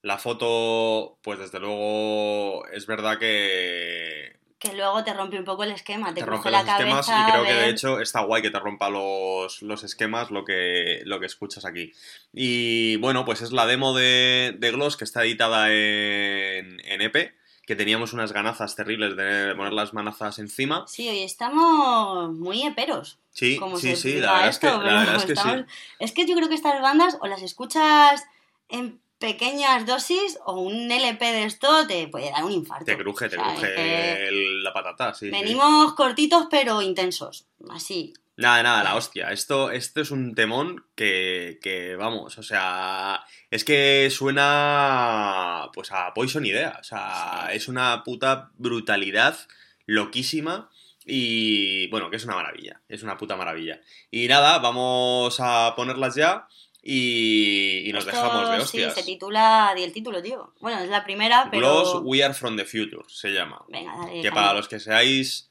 la 0.02 0.18
foto, 0.18 1.18
pues 1.22 1.38
desde 1.38 1.60
luego 1.60 2.66
es 2.68 2.86
verdad 2.86 3.18
que 3.18 4.35
Que 4.58 4.72
luego 4.72 5.04
te 5.04 5.12
rompe 5.12 5.38
un 5.38 5.44
poco 5.44 5.64
el 5.64 5.72
esquema, 5.72 6.14
te, 6.14 6.20
te 6.20 6.26
rompe 6.26 6.50
la 6.50 6.62
los 6.62 6.70
esquemas 6.70 7.06
cabeza. 7.06 7.28
y 7.28 7.30
creo 7.30 7.44
que 7.44 7.52
de 7.54 7.68
hecho 7.68 8.00
está 8.00 8.20
guay 8.22 8.40
que 8.40 8.50
te 8.50 8.58
rompa 8.58 8.88
los, 8.88 9.60
los 9.60 9.84
esquemas 9.84 10.30
lo 10.30 10.44
que, 10.46 11.02
lo 11.04 11.20
que 11.20 11.26
escuchas 11.26 11.66
aquí. 11.66 11.92
Y 12.32 12.96
bueno, 12.96 13.24
pues 13.26 13.42
es 13.42 13.52
la 13.52 13.66
demo 13.66 13.94
de, 13.94 14.54
de 14.58 14.70
Gloss 14.72 14.96
que 14.96 15.04
está 15.04 15.24
editada 15.24 15.70
en, 15.72 16.80
en 16.86 17.02
EP, 17.02 17.34
que 17.66 17.76
teníamos 17.76 18.14
unas 18.14 18.32
ganazas 18.32 18.74
terribles 18.76 19.14
de 19.16 19.54
poner 19.56 19.74
las 19.74 19.92
manazas 19.92 20.38
encima. 20.38 20.84
Sí, 20.86 21.06
hoy 21.08 21.22
estamos 21.22 22.32
muy 22.32 22.62
eperos. 22.62 23.18
Sí, 23.32 23.58
como 23.58 23.76
sí, 23.76 23.90
se 23.90 23.96
sí, 23.96 24.20
la 24.20 24.32
verdad, 24.32 24.48
es 24.48 24.58
que, 24.58 24.66
esto, 24.68 24.82
la 24.82 24.98
verdad 25.00 25.16
es 25.16 25.22
que 25.24 25.26
sí. 25.26 25.32
estamos- 25.34 25.64
Es 25.98 26.12
que 26.12 26.26
yo 26.26 26.34
creo 26.34 26.48
que 26.48 26.54
estas 26.54 26.80
bandas 26.80 27.18
o 27.20 27.26
las 27.26 27.42
escuchas 27.42 28.24
en 28.70 29.00
pequeñas 29.18 29.86
dosis 29.86 30.38
o 30.44 30.60
un 30.60 30.90
LP 30.90 31.24
de 31.32 31.44
esto 31.44 31.86
te 31.86 32.06
puede 32.08 32.30
dar 32.30 32.44
un 32.44 32.52
infarto. 32.52 32.84
Te 32.84 32.96
cruje, 32.96 33.28
te 33.28 33.36
O 33.36 33.40
sea, 33.44 33.52
cruje 33.54 33.74
que 33.74 34.28
el- 34.28 34.62
la 34.62 34.72
patata, 34.72 35.14
sí. 35.14 35.26
sí. 35.26 35.30
Venimos 35.30 35.94
cortitos 35.94 36.46
pero 36.50 36.82
intensos, 36.82 37.46
así. 37.70 38.12
Nada, 38.38 38.62
nada, 38.62 38.84
la 38.84 38.96
hostia. 38.96 39.32
Esto, 39.32 39.70
esto 39.70 40.02
es 40.02 40.10
un 40.10 40.34
temón 40.34 40.84
que, 40.94 41.58
que, 41.62 41.96
vamos, 41.96 42.36
o 42.36 42.42
sea, 42.42 43.24
es 43.50 43.64
que 43.64 44.10
suena 44.10 45.70
pues 45.72 45.90
a 45.92 46.12
Poison 46.12 46.44
Idea. 46.44 46.76
O 46.78 46.84
sea, 46.84 47.46
Sí. 47.50 47.56
es 47.56 47.68
una 47.68 48.02
puta 48.04 48.50
brutalidad 48.58 49.38
loquísima 49.86 50.68
y 51.04 51.88
bueno, 51.88 52.10
que 52.10 52.16
es 52.16 52.24
una 52.24 52.34
maravilla, 52.34 52.82
es 52.88 53.02
una 53.02 53.16
puta 53.16 53.36
maravilla. 53.36 53.80
Y 54.10 54.26
nada, 54.28 54.58
vamos 54.58 55.38
a 55.40 55.72
ponerlas 55.76 56.14
ya 56.16 56.46
y, 56.88 57.88
y 57.88 57.92
nos 57.92 58.06
Esto, 58.06 58.16
dejamos 58.16 58.50
de 58.50 58.56
Sí, 58.56 58.62
hostias. 58.62 58.94
se 58.94 59.02
titula, 59.02 59.72
di 59.74 59.82
el 59.82 59.92
título, 59.92 60.22
tío. 60.22 60.52
Bueno, 60.60 60.78
es 60.80 60.88
la 60.88 61.02
primera, 61.04 61.48
pero... 61.50 61.82
Gloss 61.82 62.00
We 62.04 62.22
Are 62.22 62.32
From 62.34 62.56
The 62.56 62.64
Future 62.64 63.02
se 63.08 63.30
llama. 63.30 63.64
Venga, 63.68 63.92
dale. 63.96 64.22
Que 64.22 64.30
para 64.30 64.52
los 64.52 64.68
que 64.68 64.78
seáis 64.78 65.50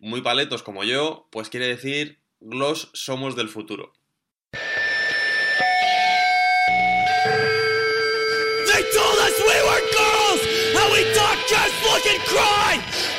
muy 0.00 0.20
paletos 0.20 0.62
como 0.62 0.84
yo, 0.84 1.26
pues 1.30 1.48
quiere 1.48 1.66
decir 1.68 2.20
Gloss 2.40 2.90
somos 2.92 3.34
del 3.34 3.48
futuro. 3.48 3.92
They 8.68 8.82
told 8.92 9.18
us 9.26 9.34
we 9.40 9.58
were 9.68 9.82
girls, 9.96 10.40
and 10.76 10.88
we 10.92 11.02
don't 11.16 11.40
just 11.48 11.74
look 11.82 12.04
and 12.06 12.20
cry. 12.28 12.72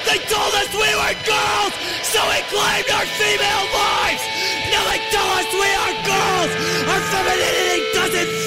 They 0.06 0.20
told 0.30 0.54
us 0.62 0.70
we 0.74 0.92
were 1.02 1.16
girls, 1.26 1.74
so 2.06 2.20
we 2.30 2.40
claimed 2.54 2.90
our 2.94 3.08
female 3.18 3.66
lives. 3.74 4.24
Now 4.72 4.84
they 4.92 4.99
tell 5.20 5.32
us 5.40 5.48
we 5.64 5.70
are 5.84 5.96
girls, 6.08 6.52
our 6.92 7.02
femininity 7.12 7.80
doesn't 7.94 8.39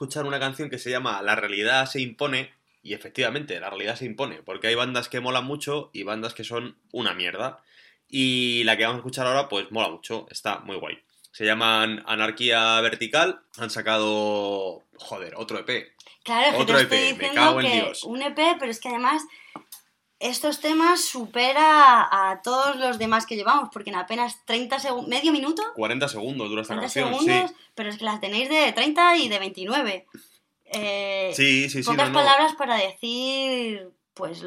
escuchar 0.00 0.24
una 0.24 0.40
canción 0.40 0.70
que 0.70 0.78
se 0.78 0.90
llama 0.90 1.20
La 1.20 1.36
realidad 1.36 1.84
se 1.84 2.00
impone. 2.00 2.50
Y 2.82 2.94
efectivamente, 2.94 3.60
la 3.60 3.68
realidad 3.68 3.96
se 3.96 4.06
impone. 4.06 4.42
Porque 4.42 4.68
hay 4.68 4.74
bandas 4.74 5.10
que 5.10 5.20
molan 5.20 5.44
mucho 5.44 5.90
y 5.92 6.04
bandas 6.04 6.32
que 6.32 6.42
son 6.42 6.78
una 6.90 7.12
mierda. 7.12 7.62
Y 8.08 8.64
la 8.64 8.78
que 8.78 8.84
vamos 8.84 8.96
a 8.96 9.00
escuchar 9.00 9.26
ahora, 9.26 9.50
pues 9.50 9.70
mola 9.70 9.90
mucho. 9.90 10.26
Está 10.30 10.60
muy 10.60 10.76
guay. 10.76 10.98
Se 11.32 11.44
llaman 11.44 12.02
Anarquía 12.06 12.80
Vertical. 12.80 13.40
Han 13.58 13.68
sacado. 13.68 14.82
Joder, 14.96 15.34
otro 15.36 15.58
E 15.58 15.60
EP. 15.60 15.92
Claro, 16.24 16.58
Otro 16.58 16.78
EP, 16.78 16.90
me 16.90 16.96
diciendo 16.96 17.34
cago 17.34 17.60
en 17.60 17.72
Dios. 17.72 18.04
un 18.04 18.22
EP, 18.22 18.38
pero 18.58 18.70
es 18.70 18.80
que 18.80 18.88
además 18.88 19.22
estos 20.20 20.60
temas 20.60 21.02
supera 21.04 22.02
a 22.30 22.40
todos 22.42 22.76
los 22.76 22.98
demás 22.98 23.26
que 23.26 23.36
llevamos, 23.36 23.70
porque 23.72 23.90
en 23.90 23.96
apenas 23.96 24.44
30 24.44 24.78
segundos, 24.78 25.08
medio 25.08 25.32
minuto, 25.32 25.62
40 25.74 26.08
segundos 26.08 26.48
dura 26.50 26.62
esta 26.62 26.74
30 26.78 26.82
canción. 26.94 27.08
segundos, 27.26 27.50
Sí. 27.50 27.56
pero 27.74 27.88
es 27.88 27.98
que 27.98 28.04
las 28.04 28.20
tenéis 28.20 28.48
de 28.48 28.70
30 28.72 29.16
y 29.16 29.28
de 29.28 29.38
29. 29.38 30.06
Eh, 30.72 31.32
Sí, 31.34 31.68
sí, 31.68 31.82
sí. 31.82 31.90
pocas 31.90 32.08
no, 32.10 32.12
no. 32.12 32.18
palabras 32.20 32.54
para 32.56 32.76
decir, 32.76 33.88
pues, 34.14 34.44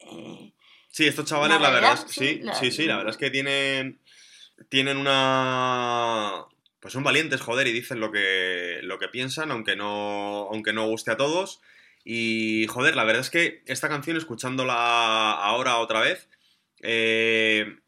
eh, 0.00 0.52
Sí, 0.88 1.06
estos 1.08 1.24
chavales, 1.24 1.60
La 1.60 1.68
la 1.70 1.74
verdad, 1.74 2.06
sí, 2.06 2.14
sí, 2.36 2.38
la- 2.40 2.54
sí, 2.54 2.70
sí, 2.70 2.84
la 2.84 2.96
verdad 2.98 3.10
es 3.10 3.16
que 3.16 3.30
tienen, 3.30 3.98
tienen 4.68 4.96
una, 4.96 6.44
pues 6.78 6.92
son 6.92 7.02
valientes, 7.02 7.40
joder, 7.40 7.66
y 7.66 7.72
dicen 7.72 7.98
lo 7.98 8.12
que, 8.12 8.78
lo 8.82 8.98
que 9.00 9.08
piensan, 9.08 9.50
aunque 9.50 9.74
no, 9.74 10.48
aunque 10.52 10.72
no 10.72 10.86
guste 10.86 11.10
a 11.10 11.16
todos. 11.16 11.60
Y, 12.04 12.66
joder, 12.68 12.96
la 12.96 13.04
verdad 13.04 13.22
es 13.22 13.30
que 13.30 13.62
esta 13.66 13.88
canción, 13.88 14.16
escuchándola 14.16 15.32
ahora 15.32 15.78
otra 15.78 16.00
vez, 16.00 16.28
eh, 16.82 17.78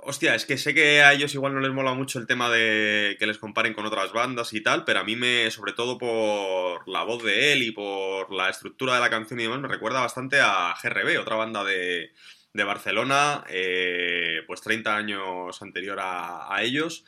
hostia, 0.00 0.34
es 0.34 0.46
que 0.46 0.58
sé 0.58 0.74
que 0.74 1.02
a 1.02 1.12
ellos 1.12 1.34
igual 1.34 1.54
no 1.54 1.60
les 1.60 1.72
mola 1.72 1.94
mucho 1.94 2.18
el 2.18 2.26
tema 2.26 2.50
de 2.50 3.16
que 3.18 3.26
les 3.26 3.38
comparen 3.38 3.74
con 3.74 3.86
otras 3.86 4.12
bandas 4.12 4.52
y 4.52 4.60
tal, 4.62 4.84
pero 4.84 5.00
a 5.00 5.04
mí 5.04 5.16
me, 5.16 5.50
sobre 5.50 5.72
todo 5.72 5.98
por 5.98 6.88
la 6.88 7.04
voz 7.04 7.22
de 7.24 7.52
él 7.52 7.62
y 7.62 7.72
por 7.72 8.32
la 8.32 8.48
estructura 8.48 8.94
de 8.94 9.00
la 9.00 9.10
canción 9.10 9.40
y 9.40 9.44
demás, 9.44 9.60
me 9.60 9.68
recuerda 9.68 10.00
bastante 10.00 10.40
a 10.40 10.74
GRB, 10.82 11.20
otra 11.20 11.36
banda 11.36 11.64
de, 11.64 12.12
de 12.52 12.64
Barcelona, 12.64 13.44
eh, 13.48 14.42
pues 14.46 14.60
30 14.60 14.96
años 14.96 15.62
anterior 15.62 15.98
a, 16.00 16.54
a 16.54 16.62
ellos. 16.62 17.04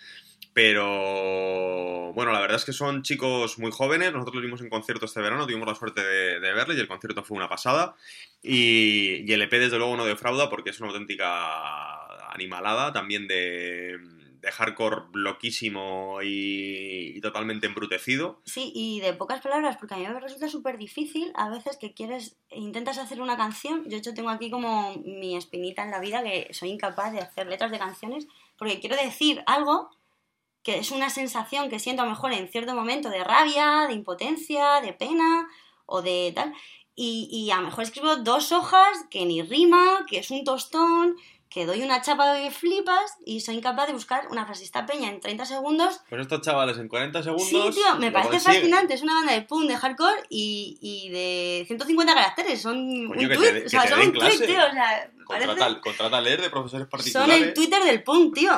Pero 0.59 2.12
bueno, 2.14 2.33
la 2.33 2.40
verdad 2.40 2.57
es 2.57 2.64
que 2.64 2.73
son 2.73 3.05
chicos 3.05 3.61
muy 3.61 3.71
jóvenes. 3.71 4.12
Nosotros 4.12 4.35
los 4.35 4.44
vimos 4.44 4.61
en 4.61 4.68
concierto 4.68 5.07
este 5.07 5.21
verano, 5.21 5.47
tuvimos 5.47 5.68
la 5.68 5.77
suerte 5.77 6.03
de, 6.03 6.40
de 6.40 6.53
verles 6.53 6.77
y 6.77 6.81
el 6.81 6.88
concierto 6.88 7.23
fue 7.23 7.37
una 7.37 7.49
pasada. 7.49 7.94
Y, 8.42 9.23
y 9.25 9.33
el 9.33 9.42
EP 9.42 9.53
desde 9.53 9.79
luego 9.79 9.97
no 9.97 10.05
defrauda 10.05 10.51
porque 10.51 10.71
es 10.71 10.81
una 10.81 10.88
auténtica 10.88 12.33
animalada 12.33 12.92
también 12.92 13.29
de, 13.29 13.99
de 14.40 14.51
hardcore 14.51 15.03
bloquísimo 15.12 16.23
y, 16.25 17.12
y 17.14 17.21
totalmente 17.21 17.68
embrutecido. 17.68 18.40
Sí, 18.44 18.73
y 18.75 18.99
de 18.99 19.12
pocas 19.12 19.40
palabras, 19.40 19.77
porque 19.77 19.94
a 19.94 19.99
mí 19.99 20.09
me 20.09 20.18
resulta 20.18 20.49
súper 20.49 20.77
difícil 20.77 21.31
a 21.37 21.51
veces 21.51 21.77
que 21.77 21.94
quieres, 21.94 22.35
intentas 22.51 22.99
hacer 22.99 23.21
una 23.21 23.37
canción. 23.37 23.85
Yo, 23.85 23.90
de 23.90 23.99
hecho, 23.99 24.12
tengo 24.12 24.31
aquí 24.31 24.51
como 24.51 24.97
mi 25.05 25.37
espinita 25.37 25.85
en 25.85 25.92
la 25.92 26.01
vida 26.01 26.25
que 26.25 26.53
soy 26.53 26.71
incapaz 26.71 27.12
de 27.12 27.21
hacer 27.21 27.47
letras 27.47 27.71
de 27.71 27.79
canciones 27.79 28.27
porque 28.59 28.81
quiero 28.81 28.97
decir 28.97 29.42
algo 29.47 29.90
que 30.68 30.78
es 30.81 30.90
una 30.90 31.09
sensación 31.09 31.70
que 31.70 31.78
siento 31.78 32.02
a 32.02 32.04
lo 32.04 32.11
mejor 32.11 32.31
en 32.35 32.46
cierto 32.48 32.74
momento 32.74 33.09
de 33.09 33.24
rabia, 33.24 33.87
de 33.88 33.94
impotencia, 33.94 34.83
de 34.83 34.92
pena 34.92 35.48
o 35.87 36.02
de 36.02 36.31
tal. 36.35 36.52
Y, 36.94 37.26
y 37.33 37.50
a 37.50 37.57
lo 37.57 37.62
mejor 37.62 37.85
escribo 37.85 38.16
dos 38.16 38.52
hojas 38.52 39.07
que 39.09 39.24
ni 39.24 39.40
rima, 39.40 40.04
que 40.07 40.18
es 40.18 40.31
un 40.31 40.44
tostón, 40.44 41.16
que 41.48 41.64
doy 41.64 41.81
una 41.81 42.02
chapa 42.02 42.37
que 42.37 42.50
flipas 42.50 43.16
y 43.24 43.40
soy 43.40 43.54
incapaz 43.57 43.87
de 43.87 43.94
buscar 43.94 44.28
una 44.31 44.44
frase. 44.44 44.62
Esta 44.64 44.85
peña 44.85 45.09
en 45.09 45.20
30 45.20 45.46
segundos 45.46 46.02
Pues 46.11 46.20
estos 46.20 46.42
chavales 46.42 46.76
en 46.76 46.88
40 46.88 47.22
segundos. 47.22 47.48
Sí, 47.48 47.62
tío, 47.72 47.94
me 47.98 48.12
parece 48.12 48.33
consiguen. 48.33 48.54
fascinante. 48.57 48.92
Es 48.92 49.00
una 49.02 49.14
banda 49.14 49.33
de 49.33 49.40
punk, 49.42 49.68
de 49.70 49.76
hardcore 49.78 50.22
y, 50.28 50.76
y 50.83 51.09
de 51.09 51.64
150 51.66 52.12
caracteres. 52.14 52.61
Son 52.61 52.74
Coño, 53.09 53.26
un 53.26 53.35
tweet. 53.35 53.64
o 53.64 53.68
sea, 53.70 53.88
son 53.88 54.00
un 54.00 54.12
tweet, 54.12 54.38
tío. 54.46 54.59
O 54.68 54.70
sea, 54.72 55.11
parece- 55.26 55.46
Contrata, 55.46 55.81
contrata 55.81 56.18
a 56.18 56.20
leer 56.20 56.42
de 56.42 56.50
profesores 56.50 56.83
son 56.85 56.90
particulares. 56.90 57.42
el 57.42 57.54
Twitter 57.54 57.83
del 57.85 58.02
punk, 58.02 58.35
tío. 58.35 58.52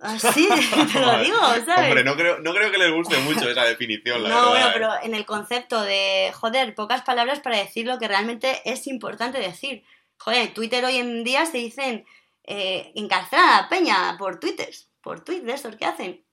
Así, 0.00 0.48
te 0.92 1.00
lo 1.00 1.18
digo, 1.18 1.38
¿sabes? 1.64 1.88
Hombre, 1.88 2.04
no 2.04 2.16
creo, 2.16 2.40
no 2.40 2.52
creo 2.52 2.70
que 2.70 2.78
les 2.78 2.92
guste 2.92 3.16
mucho 3.18 3.48
esa 3.48 3.64
definición, 3.64 4.22
la 4.22 4.28
no, 4.28 4.34
verdad. 4.34 4.50
bueno, 4.50 4.66
¿eh? 4.66 4.70
pero 4.74 4.90
en 5.02 5.14
el 5.14 5.24
concepto 5.24 5.82
de, 5.82 6.32
joder, 6.34 6.74
pocas 6.74 7.02
palabras 7.02 7.40
para 7.40 7.58
decir 7.58 7.86
lo 7.86 7.98
que 7.98 8.08
realmente 8.08 8.60
es 8.64 8.86
importante 8.86 9.38
decir. 9.38 9.84
Joder, 10.18 10.48
en 10.48 10.54
Twitter 10.54 10.84
hoy 10.84 10.96
en 10.96 11.24
día 11.24 11.46
se 11.46 11.58
dicen 11.58 12.04
eh, 12.44 12.92
encarcelar 12.94 13.44
a 13.48 13.62
la 13.62 13.68
peña 13.68 14.16
por 14.18 14.40
tweets, 14.40 14.90
por 15.00 15.24
tweets 15.24 15.44
de 15.44 15.52
estos 15.54 15.76
que 15.76 15.86
hacen. 15.86 16.24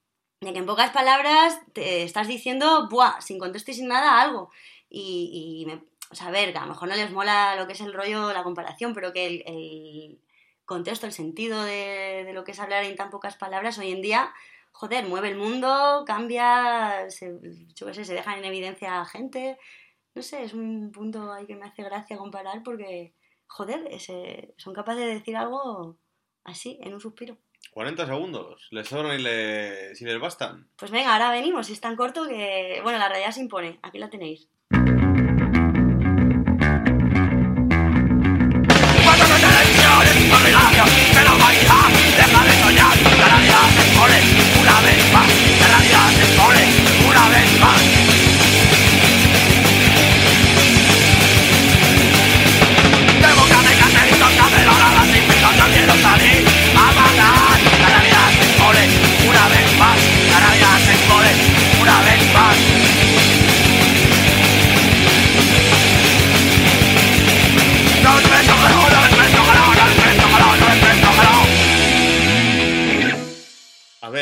De 0.41 0.54
que 0.54 0.60
en 0.60 0.65
pocas 0.65 0.91
palabras 0.91 1.60
te 1.74 2.04
estás 2.04 2.28
diciendo, 2.28 2.88
buah, 2.89 3.21
sin 3.21 3.38
contexto 3.38 3.71
y 3.71 3.76
sin 3.76 3.88
nada, 3.88 4.19
algo. 4.21 4.52
Y, 4.89 5.62
y 5.62 5.65
me, 5.67 5.84
o 6.12 6.15
sea, 6.15 6.28
a 6.28 6.32
ver, 6.32 6.52
que 6.52 6.58
a 6.58 6.62
lo 6.62 6.67
mejor 6.67 6.89
no 6.89 6.95
les 6.95 7.12
mola 7.12 7.56
lo 7.56 7.67
que 7.67 7.74
es 7.74 7.82
el 7.82 7.93
rollo, 7.93 8.34
la 8.34 8.43
comparación, 8.43 8.93
pero 8.93 9.13
que 9.13 9.28
el, 9.28 9.43
el 9.45 10.19
contexto, 10.75 11.05
el 11.05 11.12
sentido 11.13 11.63
de, 11.63 12.23
de 12.25 12.34
lo 12.34 12.43
que 12.43 12.51
es 12.51 12.60
hablar 12.60 12.84
en 12.86 12.95
tan 12.95 13.10
pocas 13.10 13.36
palabras 13.36 13.77
hoy 13.77 13.91
en 13.91 14.01
día 14.01 14.34
joder, 14.73 15.05
mueve 15.05 15.27
el 15.29 15.36
mundo, 15.38 16.03
cambia, 16.07 17.05
se, 17.10 17.34
yo 17.75 17.88
qué 17.88 17.93
sé, 17.93 18.05
se 18.05 18.13
dejan 18.13 18.39
en 18.39 18.45
evidencia 18.45 19.01
a 19.01 19.05
gente. 19.05 19.57
No 20.15 20.21
sé, 20.21 20.43
es 20.43 20.53
un 20.53 20.91
punto 20.93 21.31
ahí 21.34 21.45
que 21.45 21.57
me 21.57 21.65
hace 21.65 21.84
gracia 21.84 22.17
comparar 22.17 22.63
porque, 22.63 23.13
joder, 23.47 23.86
ese- 23.91 24.53
son 24.57 24.73
capaces 24.73 25.03
de 25.03 25.13
decir 25.13 25.36
algo 25.36 25.97
así, 26.45 26.79
en 26.81 26.93
un 26.93 27.01
suspiro. 27.01 27.38
40 27.73 28.05
segundos. 28.05 28.67
Les 28.71 28.88
sobran 28.88 29.19
y 29.19 29.23
les, 29.23 29.97
si 29.97 30.05
les 30.05 30.19
bastan. 30.21 30.69
Pues 30.77 30.89
venga, 30.89 31.13
ahora 31.13 31.31
venimos, 31.31 31.69
es 31.69 31.81
tan 31.81 31.97
corto 31.97 32.25
que, 32.27 32.79
bueno, 32.81 32.97
la 32.97 33.10
realidad 33.10 33.31
se 33.31 33.41
impone, 33.41 33.77
aquí 33.84 33.99
la 33.99 34.10
tenéis. 34.10 34.47
Cuando 40.29 40.40
no 40.83 40.87
te 40.87 40.97
lesiones 40.97 41.70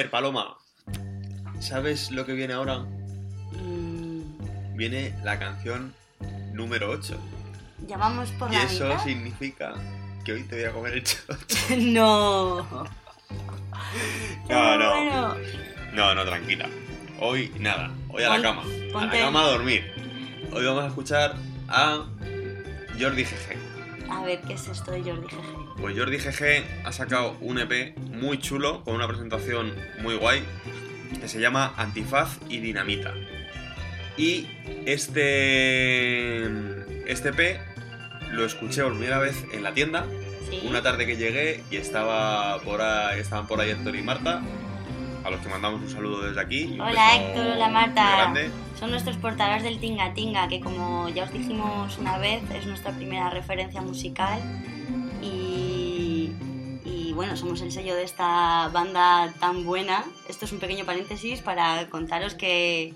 ver, 0.01 0.09
Paloma. 0.09 0.55
¿Sabes 1.59 2.11
lo 2.11 2.25
que 2.25 2.33
viene 2.33 2.53
ahora? 2.53 2.79
Mm, 3.51 4.21
Viene 4.75 5.13
la 5.23 5.37
canción 5.39 5.93
número 6.53 6.89
8. 6.91 7.17
ya 7.87 7.97
vamos 7.97 8.29
por 8.31 8.49
Y 8.51 8.55
la 8.55 8.63
eso 8.63 8.85
mitad. 8.85 9.03
significa 9.03 9.73
que 10.23 10.33
hoy 10.33 10.43
te 10.43 10.55
voy 10.55 10.65
a 10.65 10.71
comer 10.71 10.93
el 10.93 11.03
chocho. 11.03 11.35
no. 11.77 12.67
No, 14.49 14.77
no. 14.77 14.89
Bueno, 14.91 15.35
No, 15.93 16.15
no, 16.15 16.25
tranquila. 16.25 16.69
Hoy 17.19 17.51
nada. 17.59 17.91
Hoy 18.09 18.23
a 18.23 18.29
la 18.29 18.41
cama. 18.41 18.61
A 18.61 18.93
ponte- 18.93 19.17
la 19.19 19.25
cama 19.25 19.41
a 19.43 19.47
dormir. 19.51 19.83
Hoy 20.53 20.65
vamos 20.65 20.83
a 20.83 20.87
escuchar 20.87 21.35
a 21.67 22.05
Jordi 22.99 23.23
GG. 23.23 24.09
a 24.11 24.23
ver, 24.23 24.41
¿qué 24.41 24.53
es 24.53 24.67
esto 24.67 24.91
de 24.91 25.01
Jordi 25.03 25.27
GG? 25.27 25.58
Pues 25.81 25.97
Jordi 25.97 26.17
GG 26.17 26.85
ha 26.85 26.91
sacado 26.91 27.37
un 27.41 27.57
EP 27.59 27.97
muy 27.97 28.37
chulo, 28.39 28.83
con 28.83 28.95
una 28.95 29.07
presentación 29.07 29.73
muy 30.01 30.15
guay, 30.15 30.43
que 31.19 31.27
se 31.27 31.39
llama 31.39 31.73
Antifaz 31.77 32.37
y 32.49 32.59
Dinamita. 32.59 33.13
Y 34.17 34.47
este, 34.85 36.43
este 37.09 37.29
EP 37.29 37.59
lo 38.31 38.45
escuché 38.45 38.83
por 38.83 38.91
primera 38.91 39.19
vez 39.19 39.45
en 39.53 39.63
la 39.63 39.73
tienda, 39.73 40.05
Sí. 40.49 40.61
una 40.67 40.81
tarde 40.81 41.05
que 41.05 41.15
llegué 41.15 41.63
y 41.69 41.77
estaba 41.77 42.59
por 42.61 42.81
ahí, 42.81 43.19
estaban 43.19 43.45
por 43.47 43.61
ahí 43.61 43.69
Héctor 43.69 43.95
y 43.95 44.01
Marta, 44.01 44.41
a 45.23 45.29
los 45.29 45.39
que 45.41 45.47
mandamos 45.47 45.81
un 45.81 45.89
saludo 45.89 46.23
desde 46.27 46.41
aquí. 46.41 46.75
Hola 46.79 47.15
Héctor, 47.15 47.47
hola 47.55 47.69
Marta. 47.69 48.33
Son 48.79 48.89
nuestros 48.89 49.15
portadores 49.17 49.63
del 49.63 49.79
Tinga 49.79 50.13
Tinga, 50.13 50.47
que 50.47 50.59
como 50.59 51.07
ya 51.09 51.25
os 51.25 51.31
dijimos 51.31 51.97
una 51.99 52.17
vez, 52.17 52.41
es 52.53 52.65
nuestra 52.65 52.91
primera 52.91 53.29
referencia 53.29 53.81
musical. 53.81 54.39
Y 55.21 55.48
bueno, 57.19 57.35
somos 57.35 57.61
el 57.61 57.69
sello 57.69 57.95
de 57.95 58.03
esta 58.03 58.69
banda 58.69 59.33
tan 59.41 59.65
buena. 59.65 60.05
Esto 60.29 60.45
es 60.45 60.53
un 60.53 60.59
pequeño 60.59 60.85
paréntesis 60.85 61.41
para 61.41 61.89
contaros 61.89 62.33
que 62.33 62.93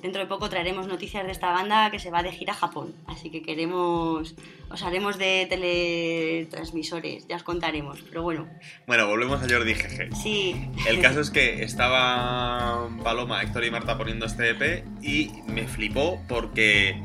dentro 0.00 0.22
de 0.22 0.26
poco 0.26 0.48
traeremos 0.48 0.86
noticias 0.86 1.26
de 1.26 1.32
esta 1.32 1.50
banda 1.52 1.90
que 1.90 1.98
se 1.98 2.10
va 2.10 2.22
de 2.22 2.32
gira 2.32 2.54
a 2.54 2.56
Japón. 2.56 2.94
Así 3.06 3.28
que 3.28 3.42
queremos, 3.42 4.34
os 4.70 4.82
haremos 4.82 5.18
de 5.18 5.46
teletransmisores, 5.50 7.28
ya 7.28 7.36
os 7.36 7.42
contaremos. 7.42 8.00
Pero 8.08 8.22
bueno, 8.22 8.48
Bueno, 8.86 9.06
volvemos 9.06 9.42
a 9.42 9.46
Jordi 9.46 9.74
GG. 9.74 10.16
sí, 10.16 10.70
El 10.88 11.02
caso 11.02 11.20
es 11.20 11.30
que 11.30 11.62
estaba 11.62 12.88
Paloma, 13.04 13.42
Héctor 13.42 13.66
y 13.66 13.70
Marta 13.70 13.98
poniendo 13.98 14.24
este 14.24 14.52
EP 14.52 14.86
y 15.02 15.32
me 15.46 15.68
flipó 15.68 16.18
porque 16.30 16.98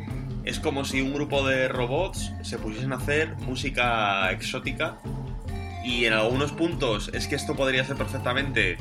es 0.46 0.62
como 0.62 0.86
si 0.86 1.02
un 1.02 1.13
grupo 1.13 1.46
de 1.46 1.68
robots 1.68 2.32
se 2.44 2.58
pusiesen 2.60 2.94
a 2.94 2.96
hacer 2.96 3.36
música 3.39 4.32
exótica 4.32 5.00
y 5.86 6.06
en 6.06 6.13
algunos 6.13 6.52
puntos 6.52 7.12
es 7.13 7.28
que 7.28 7.36
esto 7.36 7.56
podría 7.56 7.86
ser 7.86 7.95
perfectamente 7.95 8.78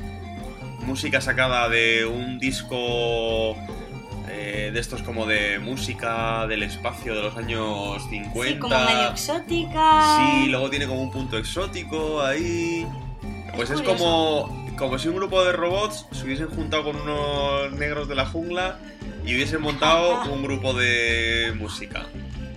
música 0.87 1.21
sacada 1.21 1.69
de 1.69 2.07
un 2.07 2.39
disco 2.39 3.57
eh, 4.29 4.71
de 4.73 4.81
estos 4.81 5.03
como 5.03 5.27
de 5.27 5.59
música 5.59 6.47
del 6.47 6.63
espacio 6.63 7.15
de 7.15 7.23
los 7.23 7.37
años 7.37 8.03
50. 8.09 8.49
sí, 8.49 8.59
como 8.59 8.79
medio 8.79 9.11
exótica. 9.11 10.17
Sí, 10.17 10.49
luego 10.49 10.71
tiene 10.71 10.87
como 10.87 11.03
un 11.03 11.11
punto 11.11 11.37
exótico 11.37 12.23
ahí. 12.23 12.87
Pues 13.55 13.71
es 13.71 13.83
curioso. 13.83 13.99
como, 13.99 14.77
como 14.77 14.99
si 14.99 15.09
un 15.09 15.17
grupo 15.17 15.45
de 15.45 15.53
robots 15.53 16.07
se 16.11 16.25
hubiesen 16.25 16.49
juntado 16.49 16.85
con 16.85 16.97
unos 16.97 17.73
negros 17.73 18.09
de 18.09 18.15
la 18.15 18.27
jungla 18.27 18.79
y 19.27 19.35
hubiesen 19.35 19.61
montado 19.61 20.25
un 20.33 20.43
grupo 20.43 20.73
de 20.73 21.53
música. 21.57 22.07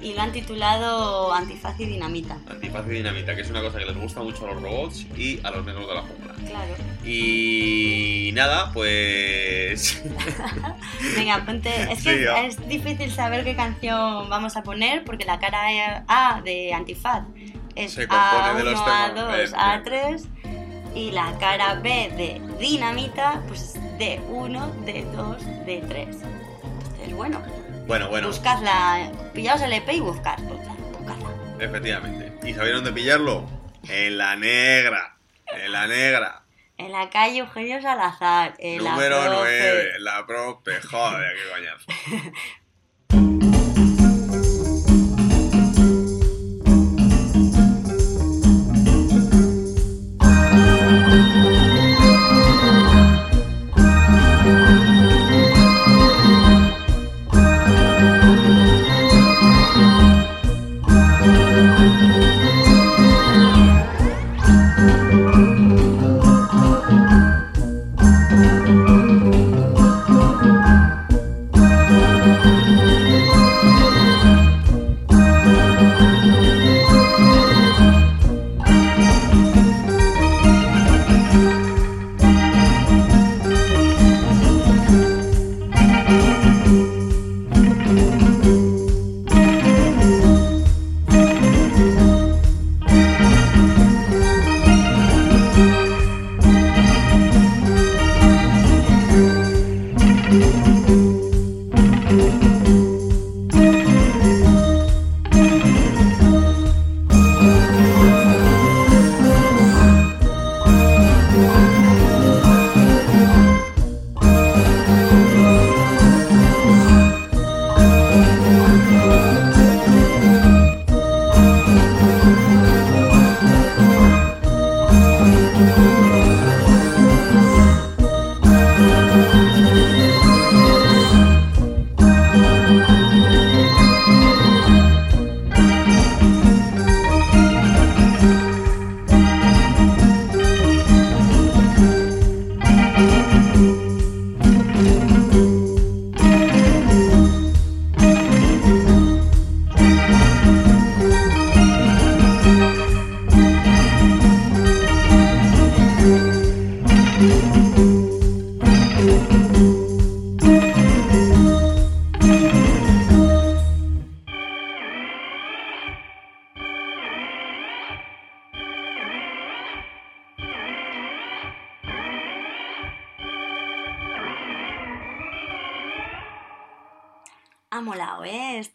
Y 0.08 0.14
lo 0.14 0.22
han 0.22 0.32
titulado 0.32 1.34
Antifaz 1.34 1.78
y 1.82 1.86
Dinamita. 1.86 2.38
Antifaz 2.50 2.86
y 2.88 2.92
dinamita, 2.92 3.36
que 3.36 3.42
es 3.42 3.50
una 3.50 3.60
cosa 3.62 3.78
que 3.78 3.86
les 3.86 3.98
gusta 3.98 4.22
mucho 4.22 4.46
a 4.46 4.54
los 4.54 4.64
robots 4.64 5.06
y 5.18 5.42
a 5.44 5.52
los 5.52 5.66
negros 5.66 5.86
de 5.86 5.96
la 5.96 6.02
jungla. 6.02 6.34
Claro. 6.48 6.76
Y 7.04 8.32
nada, 8.34 8.72
pues. 8.72 10.02
Venga, 11.18 11.44
ponte. 11.46 11.92
Es 11.92 12.04
que 12.04 12.20
Sí, 12.20 12.26
es 12.46 12.70
difícil 12.70 13.12
saber 13.12 13.44
qué 13.44 13.58
canción 13.58 14.30
vamos 14.30 14.56
a 14.56 14.64
poner 14.64 15.04
porque 15.04 15.26
la 15.26 15.40
cara 15.40 16.06
A 16.08 16.42
de 16.42 16.74
Antifaz 16.74 17.24
es 17.76 17.92
Se 17.92 18.08
compone 18.08 18.64
de 18.64 18.64
A1, 18.64 18.64
los 18.64 18.80
A2, 18.80 19.14
temas. 19.14 19.40
Eh, 19.40 20.22
A3 20.24 20.94
Y 20.96 21.12
la 21.12 21.38
cara 21.38 21.82
B 21.84 22.14
de 22.16 22.42
dinamita, 22.66 23.42
pues 23.50 23.74
de 24.00 24.22
1, 24.30 24.68
de 24.86 25.06
2, 25.14 25.46
de 25.66 25.84
3. 25.86 26.08
Entonces, 26.08 27.14
bueno, 27.14 27.42
Bueno, 27.88 28.10
bueno, 28.10 28.28
buscadla, 28.28 29.10
pillaos 29.34 29.62
el 29.62 29.72
EP 29.74 29.90
y 29.94 30.00
buscad, 30.02 30.38
buscad, 30.40 30.76
buscadla. 30.92 31.30
efectivamente. 31.60 32.34
¿Y 32.48 32.54
sabéis 32.54 32.76
dónde 32.76 32.92
pillarlo? 32.92 33.50
En 33.88 34.18
la 34.18 34.36
negra. 34.36 35.18
En 35.48 35.72
la 35.72 35.88
negra. 35.88 36.44
En 36.78 36.92
la 36.92 37.10
calle 37.10 37.40
Eugenio 37.40 37.82
Salazar, 37.82 38.54
en 38.60 38.84
la 38.84 38.92
Número 38.92 39.18
profe. 39.22 39.36
9. 39.40 40.00
La 40.00 40.26
prope. 40.28 40.82
Joder, 40.82 41.34
qué 41.36 41.50
coñazo. 41.50 42.32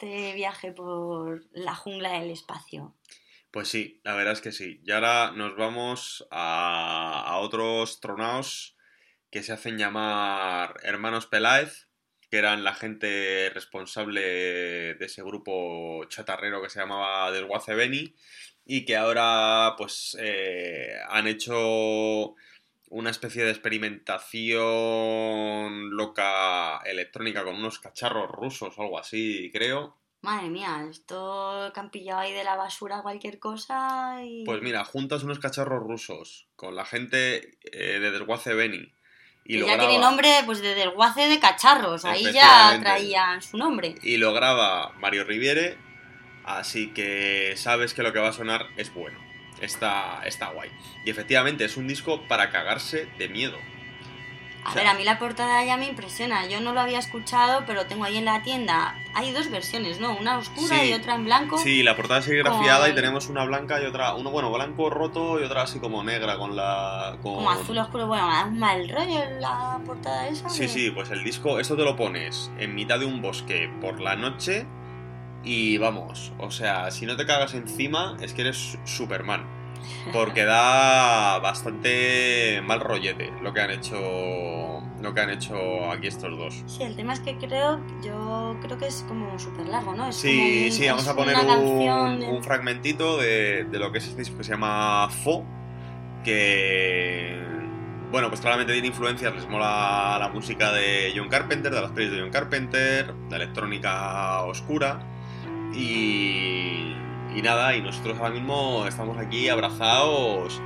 Este 0.03 0.33
viaje 0.33 0.73
por 0.73 1.45
la 1.53 1.77
jungla 1.77 2.19
del 2.19 2.31
espacio. 2.31 2.93
Pues 3.53 3.69
sí, 3.69 4.01
la 4.03 4.17
verdad 4.17 4.33
es 4.33 4.41
que 4.41 4.51
sí. 4.51 4.81
Y 4.85 4.91
ahora 4.91 5.31
nos 5.31 5.55
vamos 5.55 6.27
a, 6.33 7.39
otros 7.41 8.01
tronaos 8.01 8.77
que 9.31 9.45
se 9.45 9.53
hacen 9.53 9.79
llamar 9.79 10.75
Hermanos 10.83 11.27
Peláez, 11.27 11.87
que 12.29 12.39
eran 12.39 12.65
la 12.65 12.75
gente 12.75 13.49
responsable 13.55 14.23
de 14.95 15.07
ese 15.07 15.23
grupo 15.23 16.05
chatarrero 16.09 16.61
que 16.61 16.71
se 16.71 16.81
llamaba 16.81 17.31
Desguace 17.31 17.77
Beni 17.77 18.17
y 18.65 18.85
que 18.85 18.97
ahora 18.97 19.77
pues 19.79 20.17
eh, 20.19 20.97
han 21.11 21.29
hecho 21.29 22.35
una 22.93 23.11
especie 23.11 23.45
de 23.45 23.51
experimentación 23.51 25.91
loca 25.91 26.79
electrónica 26.85 27.43
con 27.43 27.57
unos 27.57 27.79
cacharros 27.79 28.31
rusos 28.31 28.75
o 28.77 28.83
algo 28.83 28.99
así, 28.99 29.51
creo. 29.51 29.97
Madre 30.21 30.51
mía, 30.51 30.87
esto 30.89 31.71
que 31.75 31.81
han 31.81 31.91
pillado 31.91 32.21
ahí 32.21 32.33
de 32.33 32.45
la 32.45 32.55
basura 32.55 33.03
cualquier 33.03 33.39
cosa 33.39 34.19
y... 34.23 34.45
Pues 34.45 34.63
mira, 34.63 34.85
juntas 34.85 35.25
unos 35.25 35.39
cacharros 35.39 35.83
rusos 35.83 36.49
con 36.55 36.77
la 36.77 36.85
gente 36.85 37.59
eh, 37.63 37.99
de 37.99 38.11
Desguace 38.11 38.55
Beni 38.55 38.93
y 39.45 39.57
lo 39.57 39.67
ya 39.67 39.75
graba, 39.75 39.89
tiene 39.89 40.05
nombre 40.05 40.31
pues 40.45 40.61
de 40.61 40.75
desguace 40.75 41.29
de 41.29 41.41
cacharros, 41.41 42.05
ahí 42.05 42.31
ya 42.31 42.79
traían 42.79 43.43
su 43.43 43.57
nombre. 43.57 43.97
y 44.03 44.19
lo 44.19 44.35
graba 44.35 44.93
Mario 45.01 45.25
Riviere, 45.25 45.79
así 46.45 46.93
que 46.93 47.55
sabes 47.57 47.95
que 47.95 48.03
lo 48.03 48.13
que 48.13 48.21
va 48.21 48.29
a 48.29 48.33
sonar 48.33 48.67
es 48.77 48.95
bueno. 48.95 49.32
Está, 49.63 50.21
está 50.27 50.49
guay. 50.51 50.71
Y 51.05 51.11
efectivamente 51.11 51.65
es 51.65 51.77
un 51.77 51.87
disco 51.89 52.21
para 52.29 52.51
cagarse 52.51 53.07
de 53.19 53.29
miedo. 53.29 53.57
A 54.65 54.69
O 54.71 54.73
sea- 54.75 54.83
ver, 54.83 54.91
a 54.93 54.95
mí 54.95 55.03
la 55.05 55.19
portada 55.19 55.65
ya 55.65 55.77
me 55.77 55.87
impresiona. 55.89 56.47
Yo 56.47 56.61
no 56.61 56.73
lo 56.73 56.81
había 56.81 57.01
escuchado, 57.01 57.65
pero 57.67 57.87
tengo 57.87 58.05
ahí 58.05 58.17
en 58.17 58.25
la 58.27 58.43
tienda. 58.43 58.95
Hay 59.15 59.33
dos 59.33 59.51
versiones, 59.51 59.99
¿no? 59.99 60.15
Una 60.17 60.39
oscura 60.39 60.79
Sí. 60.79 60.91
y 60.91 60.93
otra 60.93 61.17
en 61.17 61.25
blanco. 61.25 61.59
Sí, 61.59 61.83
la 61.83 61.97
portada 61.97 62.21
es 62.21 62.27
serigrafiada 62.27 62.87
y 62.87 62.93
Con- 62.93 62.95
tenemos 62.97 63.29
una 63.29 63.45
blanca 63.45 63.83
y 63.83 63.87
otra, 63.87 64.15
uno 64.15 64.31
bueno, 64.31 64.53
blanco 64.53 64.89
roto 64.89 65.41
y 65.41 65.45
otra 65.45 65.63
así 65.63 65.81
como 65.81 66.05
negra 66.05 66.39
con 66.39 66.55
la 66.55 67.19
con 67.23 67.35
Como 67.37 67.51
azul 67.51 67.77
oscuro. 67.79 68.07
Bueno, 68.07 68.29
me 68.29 68.35
da 68.35 68.45
un 68.47 68.59
mal 68.61 68.89
rollo 68.89 69.25
la 69.41 69.81
portada 69.85 70.29
esa. 70.29 70.49
Sí, 70.49 70.69
sí, 70.69 70.91
pues 70.93 71.11
el 71.11 71.25
disco, 71.25 71.59
esto 71.59 71.77
te 71.77 71.83
lo 71.83 71.97
pones 71.97 72.51
en 72.59 72.75
mitad 72.77 73.01
de 73.01 73.07
un 73.07 73.21
bosque 73.21 73.69
por 73.81 74.01
la 74.01 74.15
noche 74.15 74.67
y 75.45 75.79
vamos, 75.79 76.33
o 76.39 76.51
sea, 76.51 76.91
si 76.91 77.07
no 77.07 77.17
te 77.17 77.27
cagas 77.27 77.55
encima 77.55 78.17
es 78.21 78.33
que 78.35 78.43
eres 78.43 78.79
Superman. 78.85 79.61
Porque 80.13 80.45
da 80.45 81.41
bastante 81.41 82.63
mal 82.65 82.79
rollete 82.81 83.33
lo 83.43 83.53
que 83.53 83.61
han 83.63 83.71
hecho 83.73 83.97
lo 85.01 85.13
que 85.13 85.21
han 85.21 85.31
hecho 85.31 85.91
aquí 85.91 86.07
estos 86.07 86.39
dos. 86.39 86.63
Sí, 86.67 86.85
el 86.85 86.95
tema 86.95 87.13
es 87.15 87.19
que 87.21 87.37
creo, 87.37 87.81
yo 88.05 88.57
creo 88.63 88.79
que 88.79 88.87
es 88.87 89.05
como 89.09 89.37
súper 89.41 89.67
largo, 89.67 89.93
¿no? 89.97 90.09
Es 90.09 90.15
Sí, 90.17 90.61
como 90.69 90.73
sí, 90.73 90.87
vamos 90.87 91.09
a 91.09 91.17
poner 91.17 91.37
un, 91.37 92.21
de- 92.21 92.43
fragmentito 92.43 93.17
de, 93.17 93.65
de 93.65 93.79
lo 93.81 93.91
que 93.91 93.99
es 93.99 94.07
este 94.07 94.21
disco 94.21 94.39
que 94.39 94.45
se 94.45 94.53
llama 94.53 95.09
Fo, 95.25 95.45
que... 96.25 97.41
Bueno, 98.13 98.29
pues 98.29 98.41
claramente 98.41 98.73
tiene 98.75 98.89
influencias, 98.89 99.35
les 99.35 99.49
mola 99.49 100.17
la 100.21 100.29
música 100.29 100.71
de 100.71 101.13
John 101.17 101.29
Carpenter, 101.29 101.75
de 101.75 101.81
las 101.81 101.91
pelis 101.93 102.13
de 102.13 102.21
John 102.21 102.31
Carpenter, 102.31 103.13
la 103.31 103.37
electrónica 103.37 104.43
oscura 104.43 105.01
y, 105.75 106.95
y 107.35 107.43
nada, 107.43 107.75
y 107.77 107.83
nosotros 107.83 108.19
ahora 108.19 108.31
mismo 108.31 108.85
estamos 108.87 109.17
aquí 109.19 109.49
abrazados 109.49 110.61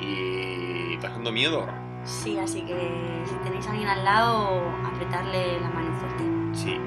y 0.00 0.96
pasando 0.98 1.30
miedo. 1.32 1.66
Sí, 2.04 2.38
así 2.38 2.62
que 2.62 3.22
si 3.26 3.34
tenéis 3.44 3.66
a 3.66 3.70
alguien 3.70 3.88
al 3.88 4.04
lado, 4.04 4.62
apretarle 4.84 5.60
la 5.60 5.68
mano 5.70 5.92
fuerte. 5.98 6.24
Sí, 6.52 6.78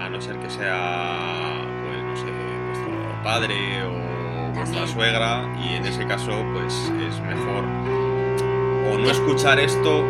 a 0.00 0.08
no 0.08 0.20
ser 0.20 0.38
que 0.38 0.48
sea, 0.48 1.64
pues 1.84 2.02
no 2.04 2.16
sé, 2.16 2.32
vuestro 2.66 3.22
padre 3.24 3.82
o 3.84 4.52
vuestra 4.54 4.86
suegra, 4.86 5.52
y 5.64 5.74
en 5.74 5.84
ese 5.86 6.06
caso, 6.06 6.30
pues 6.54 6.92
es 7.08 7.20
mejor 7.22 7.64
o 8.92 8.98
no 8.98 9.10
escuchar 9.10 9.58
esto, 9.58 10.00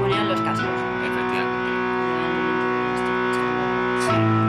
Poneros 0.00 0.28
los 0.28 0.40
cascos. 0.42 0.68
efectivamente. 1.04 1.72
Sí. 4.00 4.41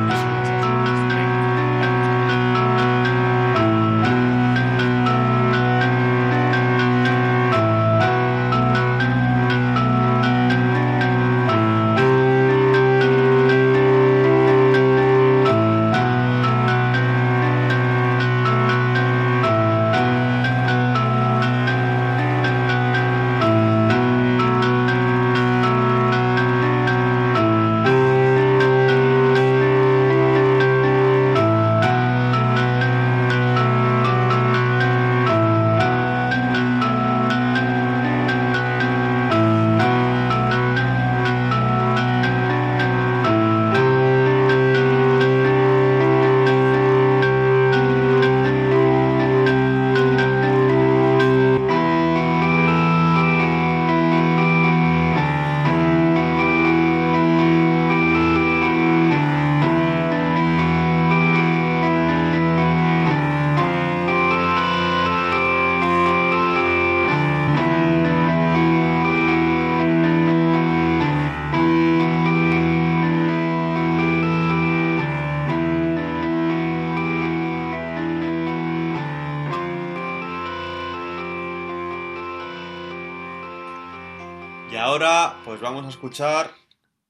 Vamos 85.83 85.95
a 85.95 85.97
escuchar 85.97 86.51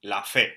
La 0.01 0.23
Fe, 0.23 0.51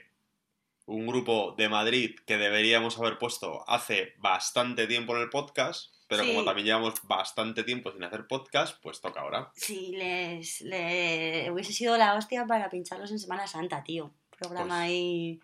un 0.86 1.06
grupo 1.06 1.54
de 1.58 1.68
Madrid 1.68 2.16
que 2.26 2.38
deberíamos 2.38 2.98
haber 2.98 3.18
puesto 3.18 3.68
hace 3.68 4.14
bastante 4.16 4.86
tiempo 4.86 5.14
en 5.14 5.20
el 5.20 5.28
podcast, 5.28 5.92
pero 6.08 6.22
Sí. 6.24 6.30
como 6.30 6.42
también 6.42 6.66
llevamos 6.66 6.94
bastante 7.02 7.62
tiempo 7.62 7.92
sin 7.92 8.02
hacer 8.04 8.26
podcast, 8.26 8.80
pues 8.82 9.02
toca 9.02 9.20
ahora. 9.20 9.52
Sí, 9.54 9.92
les, 9.96 10.62
le 10.62 11.50
hubiese 11.52 11.74
sido 11.74 11.98
la 11.98 12.14
hostia 12.14 12.46
para 12.46 12.70
pincharlos 12.70 13.10
en 13.10 13.18
Semana 13.18 13.46
Santa, 13.46 13.84
tío. 13.84 14.14
Programa 14.30 14.76
Pues- 14.76 14.80
ahí, 14.82 15.40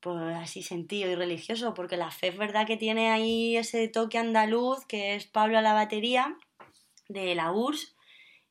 pues 0.00 0.36
así 0.36 0.64
sentido 0.64 1.08
y 1.12 1.14
religioso, 1.14 1.74
porque 1.74 1.96
la 1.96 2.10
fe 2.10 2.26
es 2.28 2.36
verdad 2.38 2.66
que 2.66 2.76
tiene 2.76 3.10
ahí 3.12 3.56
ese 3.56 3.86
toque 3.86 4.18
andaluz, 4.18 4.84
que 4.86 5.14
es 5.14 5.26
Pablo 5.26 5.58
a 5.58 5.62
la 5.62 5.74
batería, 5.74 6.36
de 7.08 7.36
la 7.36 7.52
URSS, 7.52 7.94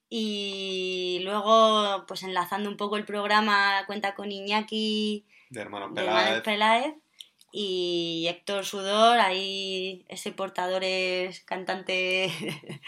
y 0.10 1.20
luego, 1.24 2.06
pues 2.08 2.24
enlazando 2.24 2.70
un 2.70 2.78
poco 2.78 2.98
el 2.98 3.06
programa, 3.06 3.84
cuenta 3.88 4.16
con 4.16 4.32
Iñaki 4.32 5.26
De 5.50 5.62
Hermanos 5.62 5.94
de 5.94 6.02
Hermanos 6.02 6.42
Peláez. 6.42 6.44
Peláez 6.44 6.96
y 7.52 8.26
Héctor 8.30 8.66
Sudor, 8.66 9.20
ahí 9.20 10.06
ese 10.08 10.32
portador 10.32 10.84
es 10.84 11.42
cantante 11.42 12.32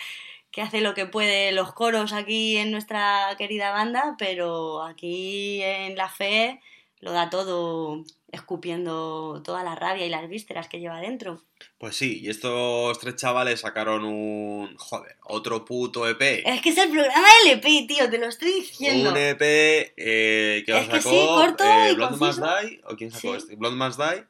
que 0.51 0.61
hace 0.61 0.81
lo 0.81 0.93
que 0.93 1.05
puede 1.05 1.51
los 1.51 1.73
coros 1.73 2.13
aquí 2.13 2.57
en 2.57 2.71
nuestra 2.71 3.35
querida 3.37 3.71
banda, 3.71 4.15
pero 4.17 4.83
aquí 4.83 5.61
en 5.61 5.95
La 5.95 6.09
Fe 6.09 6.61
lo 6.99 7.11
da 7.11 7.29
todo 7.29 8.03
escupiendo 8.31 9.41
toda 9.43 9.63
la 9.63 9.75
rabia 9.75 10.05
y 10.05 10.09
las 10.09 10.27
vísceras 10.29 10.67
que 10.67 10.79
lleva 10.79 10.99
dentro. 11.01 11.41
Pues 11.77 11.95
sí, 11.95 12.19
y 12.21 12.29
estos 12.29 12.97
tres 12.99 13.15
chavales 13.15 13.61
sacaron 13.61 14.05
un... 14.05 14.75
Joder, 14.77 15.15
otro 15.23 15.65
puto 15.65 16.07
EP. 16.07 16.21
Es 16.45 16.61
que 16.61 16.69
es 16.69 16.77
el 16.77 16.89
programa 16.89 17.27
del 17.43 17.53
EP, 17.57 17.87
tío, 17.87 18.09
te 18.09 18.17
lo 18.17 18.27
estoy 18.27 18.53
diciendo. 18.53 19.11
Un 19.11 19.17
EP 19.17 19.41
eh, 19.41 20.63
que 20.65 20.77
Es 20.77 20.87
que 20.87 21.01
sacó 21.01 21.09
sí, 21.09 21.25
corto 21.27 21.63
eh, 21.63 21.91
y 21.91 21.95
Blood 21.95 22.17
Must. 22.17 22.39
Die, 22.39 22.81
o 22.85 22.95
quién 22.95 23.11
sacó 23.11 23.31
Sí. 23.31 23.37
este, 23.37 23.55
Blood 23.55 23.73
Must 23.73 23.99
Die. 23.99 24.23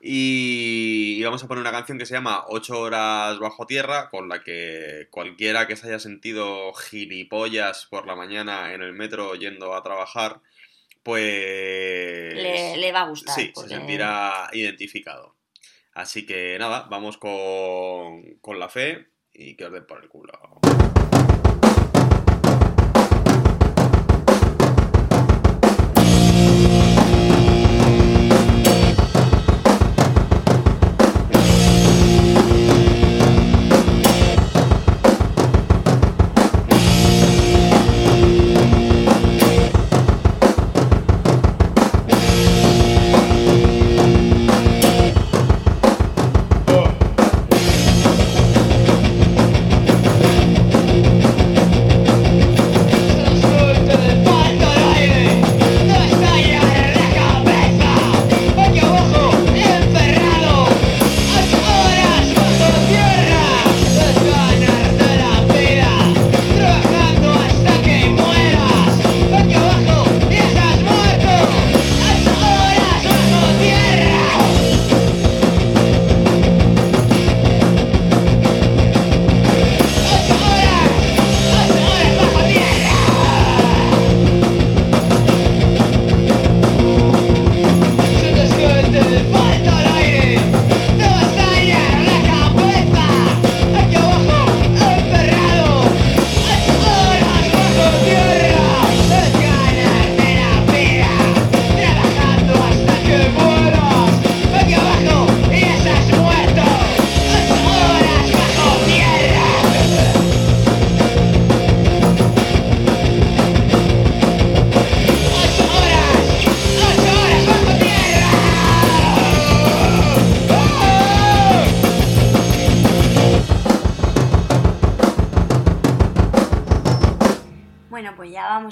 Y, 0.00 1.16
y 1.18 1.22
vamos 1.24 1.42
a 1.42 1.48
poner 1.48 1.62
una 1.62 1.72
canción 1.72 1.98
que 1.98 2.06
se 2.06 2.14
llama 2.14 2.44
8 2.48 2.78
horas 2.78 3.38
bajo 3.38 3.66
tierra, 3.66 4.08
con 4.10 4.28
la 4.28 4.42
que 4.42 5.08
cualquiera 5.10 5.66
que 5.66 5.76
se 5.76 5.88
haya 5.88 5.98
sentido 5.98 6.72
gilipollas 6.74 7.86
por 7.86 8.06
la 8.06 8.14
mañana 8.14 8.74
en 8.74 8.82
el 8.82 8.92
metro 8.92 9.34
yendo 9.34 9.74
a 9.74 9.82
trabajar, 9.82 10.40
pues... 11.06 12.34
Le, 12.34 12.76
le 12.78 12.90
va 12.92 13.02
a 13.02 13.08
gustar. 13.08 13.32
Sí, 13.36 13.52
porque- 13.54 13.68
se 13.70 13.76
sentirá 13.76 14.50
identificado. 14.52 15.36
Así 15.92 16.26
que 16.26 16.58
nada, 16.58 16.88
vamos 16.90 17.16
con, 17.16 18.24
con 18.40 18.58
la 18.58 18.68
fe 18.68 19.06
y 19.32 19.54
que 19.54 19.66
os 19.66 19.72
den 19.72 19.86
por 19.86 20.02
el 20.02 20.08
culo. 20.08 20.32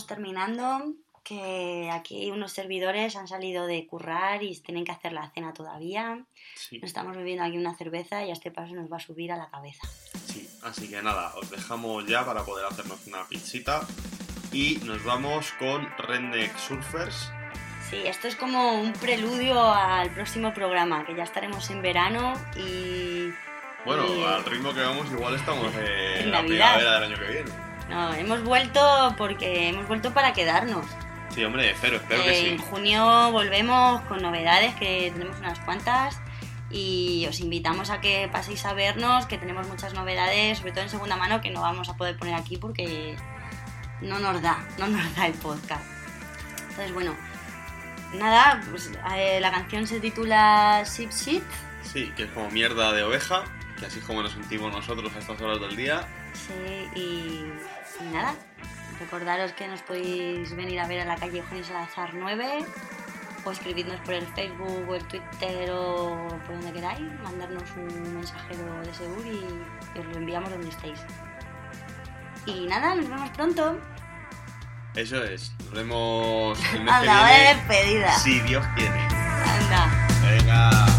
Terminando. 0.07 0.93
Que 1.23 1.89
aquí 1.91 2.31
unos 2.31 2.53
servidores 2.53 3.17
han 3.17 3.27
salido 3.27 3.67
de 3.67 3.87
currar 3.87 4.43
y 4.43 4.55
tienen 4.61 4.85
que 4.85 4.93
hacer 4.93 5.15
la 5.15 5.31
cena 5.31 5.55
todavía. 5.55 6.23
Sí. 6.55 6.77
Nos 6.81 6.89
estamos 6.89 7.17
bebiendo 7.17 7.45
aquí 7.45 7.57
una 7.57 7.75
cerveza 7.75 8.23
y 8.25 8.31
a 8.31 8.35
este 8.35 8.51
paso 8.51 8.75
nos 8.75 8.93
va 8.93 8.99
a 8.99 9.01
subir 9.01 9.33
a 9.33 9.37
la 9.39 9.49
cabeza. 9.49 9.89
Sí, 10.27 10.47
así 10.63 10.91
que 10.91 11.01
nada, 11.01 11.33
os 11.37 11.49
dejamos 11.51 12.05
ya 12.07 12.27
para 12.27 12.45
poder 12.45 12.67
hacernos 12.67 13.07
una 13.07 13.27
pizzita. 13.27 13.87
Y 14.53 14.77
nos 14.85 15.03
vamos 15.03 15.51
con 15.59 15.89
Redneck 15.97 16.55
Surfers. 16.59 17.31
Sí, 17.89 17.97
esto 18.05 18.29
es 18.29 18.37
como 18.37 18.75
un 18.81 18.93
preludio 18.93 19.59
al 19.73 20.11
próximo 20.11 20.53
programa, 20.53 21.07
que 21.07 21.15
ya 21.17 21.23
estaremos 21.25 21.71
en 21.71 21.81
verano 21.81 22.35
y... 22.57 23.31
Bueno, 23.87 24.05
y- 24.15 24.23
al 24.25 24.45
ritmo 24.45 24.75
que 24.75 24.81
vamos, 24.83 25.11
igual 25.11 25.35
estamos 25.37 25.75
en 25.75 25.85
En 26.25 26.31
la 26.31 26.43
Navidad. 26.43 26.75
primavera 26.77 27.01
del 27.01 27.13
año 27.13 27.19
que 27.19 27.33
viene. 27.33 27.51
No, 27.89 28.14
hemos 28.14 28.43
vuelto 28.43 29.14
porque 29.16 29.68
hemos 29.68 29.87
vuelto 29.87 30.12
para 30.12 30.32
quedarnos. 30.32 30.87
Sí, 31.35 31.45
hombre, 31.45 31.70
espero, 31.70 31.97
espero 31.97 32.22
que 32.22 32.53
en 32.53 32.59
sí. 32.59 32.64
junio 32.70 33.30
volvemos 33.32 34.01
con 34.03 34.22
novedades, 34.22 34.74
que 34.76 35.11
tenemos 35.12 35.39
unas 35.39 35.59
cuantas. 35.61 36.20
Y 36.70 37.26
os 37.28 37.41
invitamos 37.41 37.91
a 37.91 38.01
que 38.01 38.28
paséis 38.32 38.64
a 38.64 38.72
vernos, 38.72 39.26
que 39.26 39.39
tenemos 39.39 39.66
muchas 39.68 39.95
novedades, 39.95 40.59
sobre 40.59 40.72
todo 40.72 40.82
en 40.82 40.91
segunda 40.91 41.16
mano, 41.16 41.41
que 41.41 41.51
no 41.51 41.61
vamos 41.61 41.89
a 41.89 41.97
poder 41.97 42.16
poner 42.16 42.35
aquí 42.35 42.57
porque 42.57 43.16
no 44.01 44.18
nos 44.18 44.41
da, 44.43 44.64
no 44.78 44.87
nos 44.89 45.14
da 45.16 45.26
el 45.26 45.35
podcast. 45.35 45.85
Entonces, 46.61 46.93
bueno, 46.93 47.14
nada, 48.14 48.61
pues, 48.70 48.91
eh, 49.16 49.39
la 49.41 49.51
canción 49.51 49.87
se 49.87 50.01
titula 50.01 50.82
Ship 50.85 51.11
Shit. 51.11 51.43
Sí, 51.82 52.12
que 52.16 52.24
es 52.24 52.30
como 52.30 52.51
mierda 52.51 52.93
de 52.93 53.03
oveja, 53.03 53.45
que 53.78 53.87
así 53.87 53.99
es 53.99 54.05
como 54.05 54.22
nos 54.22 54.32
sentimos 54.32 54.72
nosotros 54.72 55.12
a 55.14 55.18
estas 55.18 55.41
horas 55.41 55.61
del 55.61 55.76
día. 55.76 56.07
Sí, 56.32 56.89
y, 56.99 57.45
y 58.01 58.05
nada, 58.13 58.35
recordaros 58.99 59.53
que 59.53 59.67
nos 59.69 59.81
podéis 59.83 60.55
venir 60.57 60.81
a 60.81 60.87
ver 60.87 61.01
a 61.01 61.05
la 61.05 61.17
calle 61.17 61.39
Eugenio 61.39 61.65
Salazar 61.65 62.15
9 62.15 62.65
o 63.45 63.51
escribidnos 63.51 64.01
por 64.01 64.15
el 64.15 64.27
Facebook 64.29 64.89
o 64.89 64.95
el 64.95 65.05
Twitter 65.05 65.71
o 65.71 66.29
por 66.47 66.55
donde 66.57 66.73
queráis, 66.73 67.01
mandarnos 67.23 67.63
un 67.77 68.15
mensajero 68.15 68.81
de 68.83 68.95
Segur 68.95 69.27
y, 69.27 69.97
y 69.97 69.99
os 70.01 70.07
lo 70.07 70.17
enviamos 70.17 70.51
donde 70.51 70.69
estéis. 70.69 71.01
Y 72.47 72.67
nada, 72.67 72.95
nos 72.95 73.09
vemos 73.09 73.31
pronto. 73.31 73.79
Eso 74.95 75.23
es, 75.25 75.53
nos 75.59 75.71
vemos 75.73 76.59
el 76.73 76.85
mes 76.85 76.95
A 76.95 77.01
que 77.01 77.07
la 77.07 77.21
hora 77.21 77.29
de 77.29 77.35
viene. 77.37 77.55
despedida. 77.55 78.19
Si 78.19 78.41
Dios 78.41 78.65
quiere. 78.77 79.01
Anda. 79.01 80.07
Venga. 80.23 80.94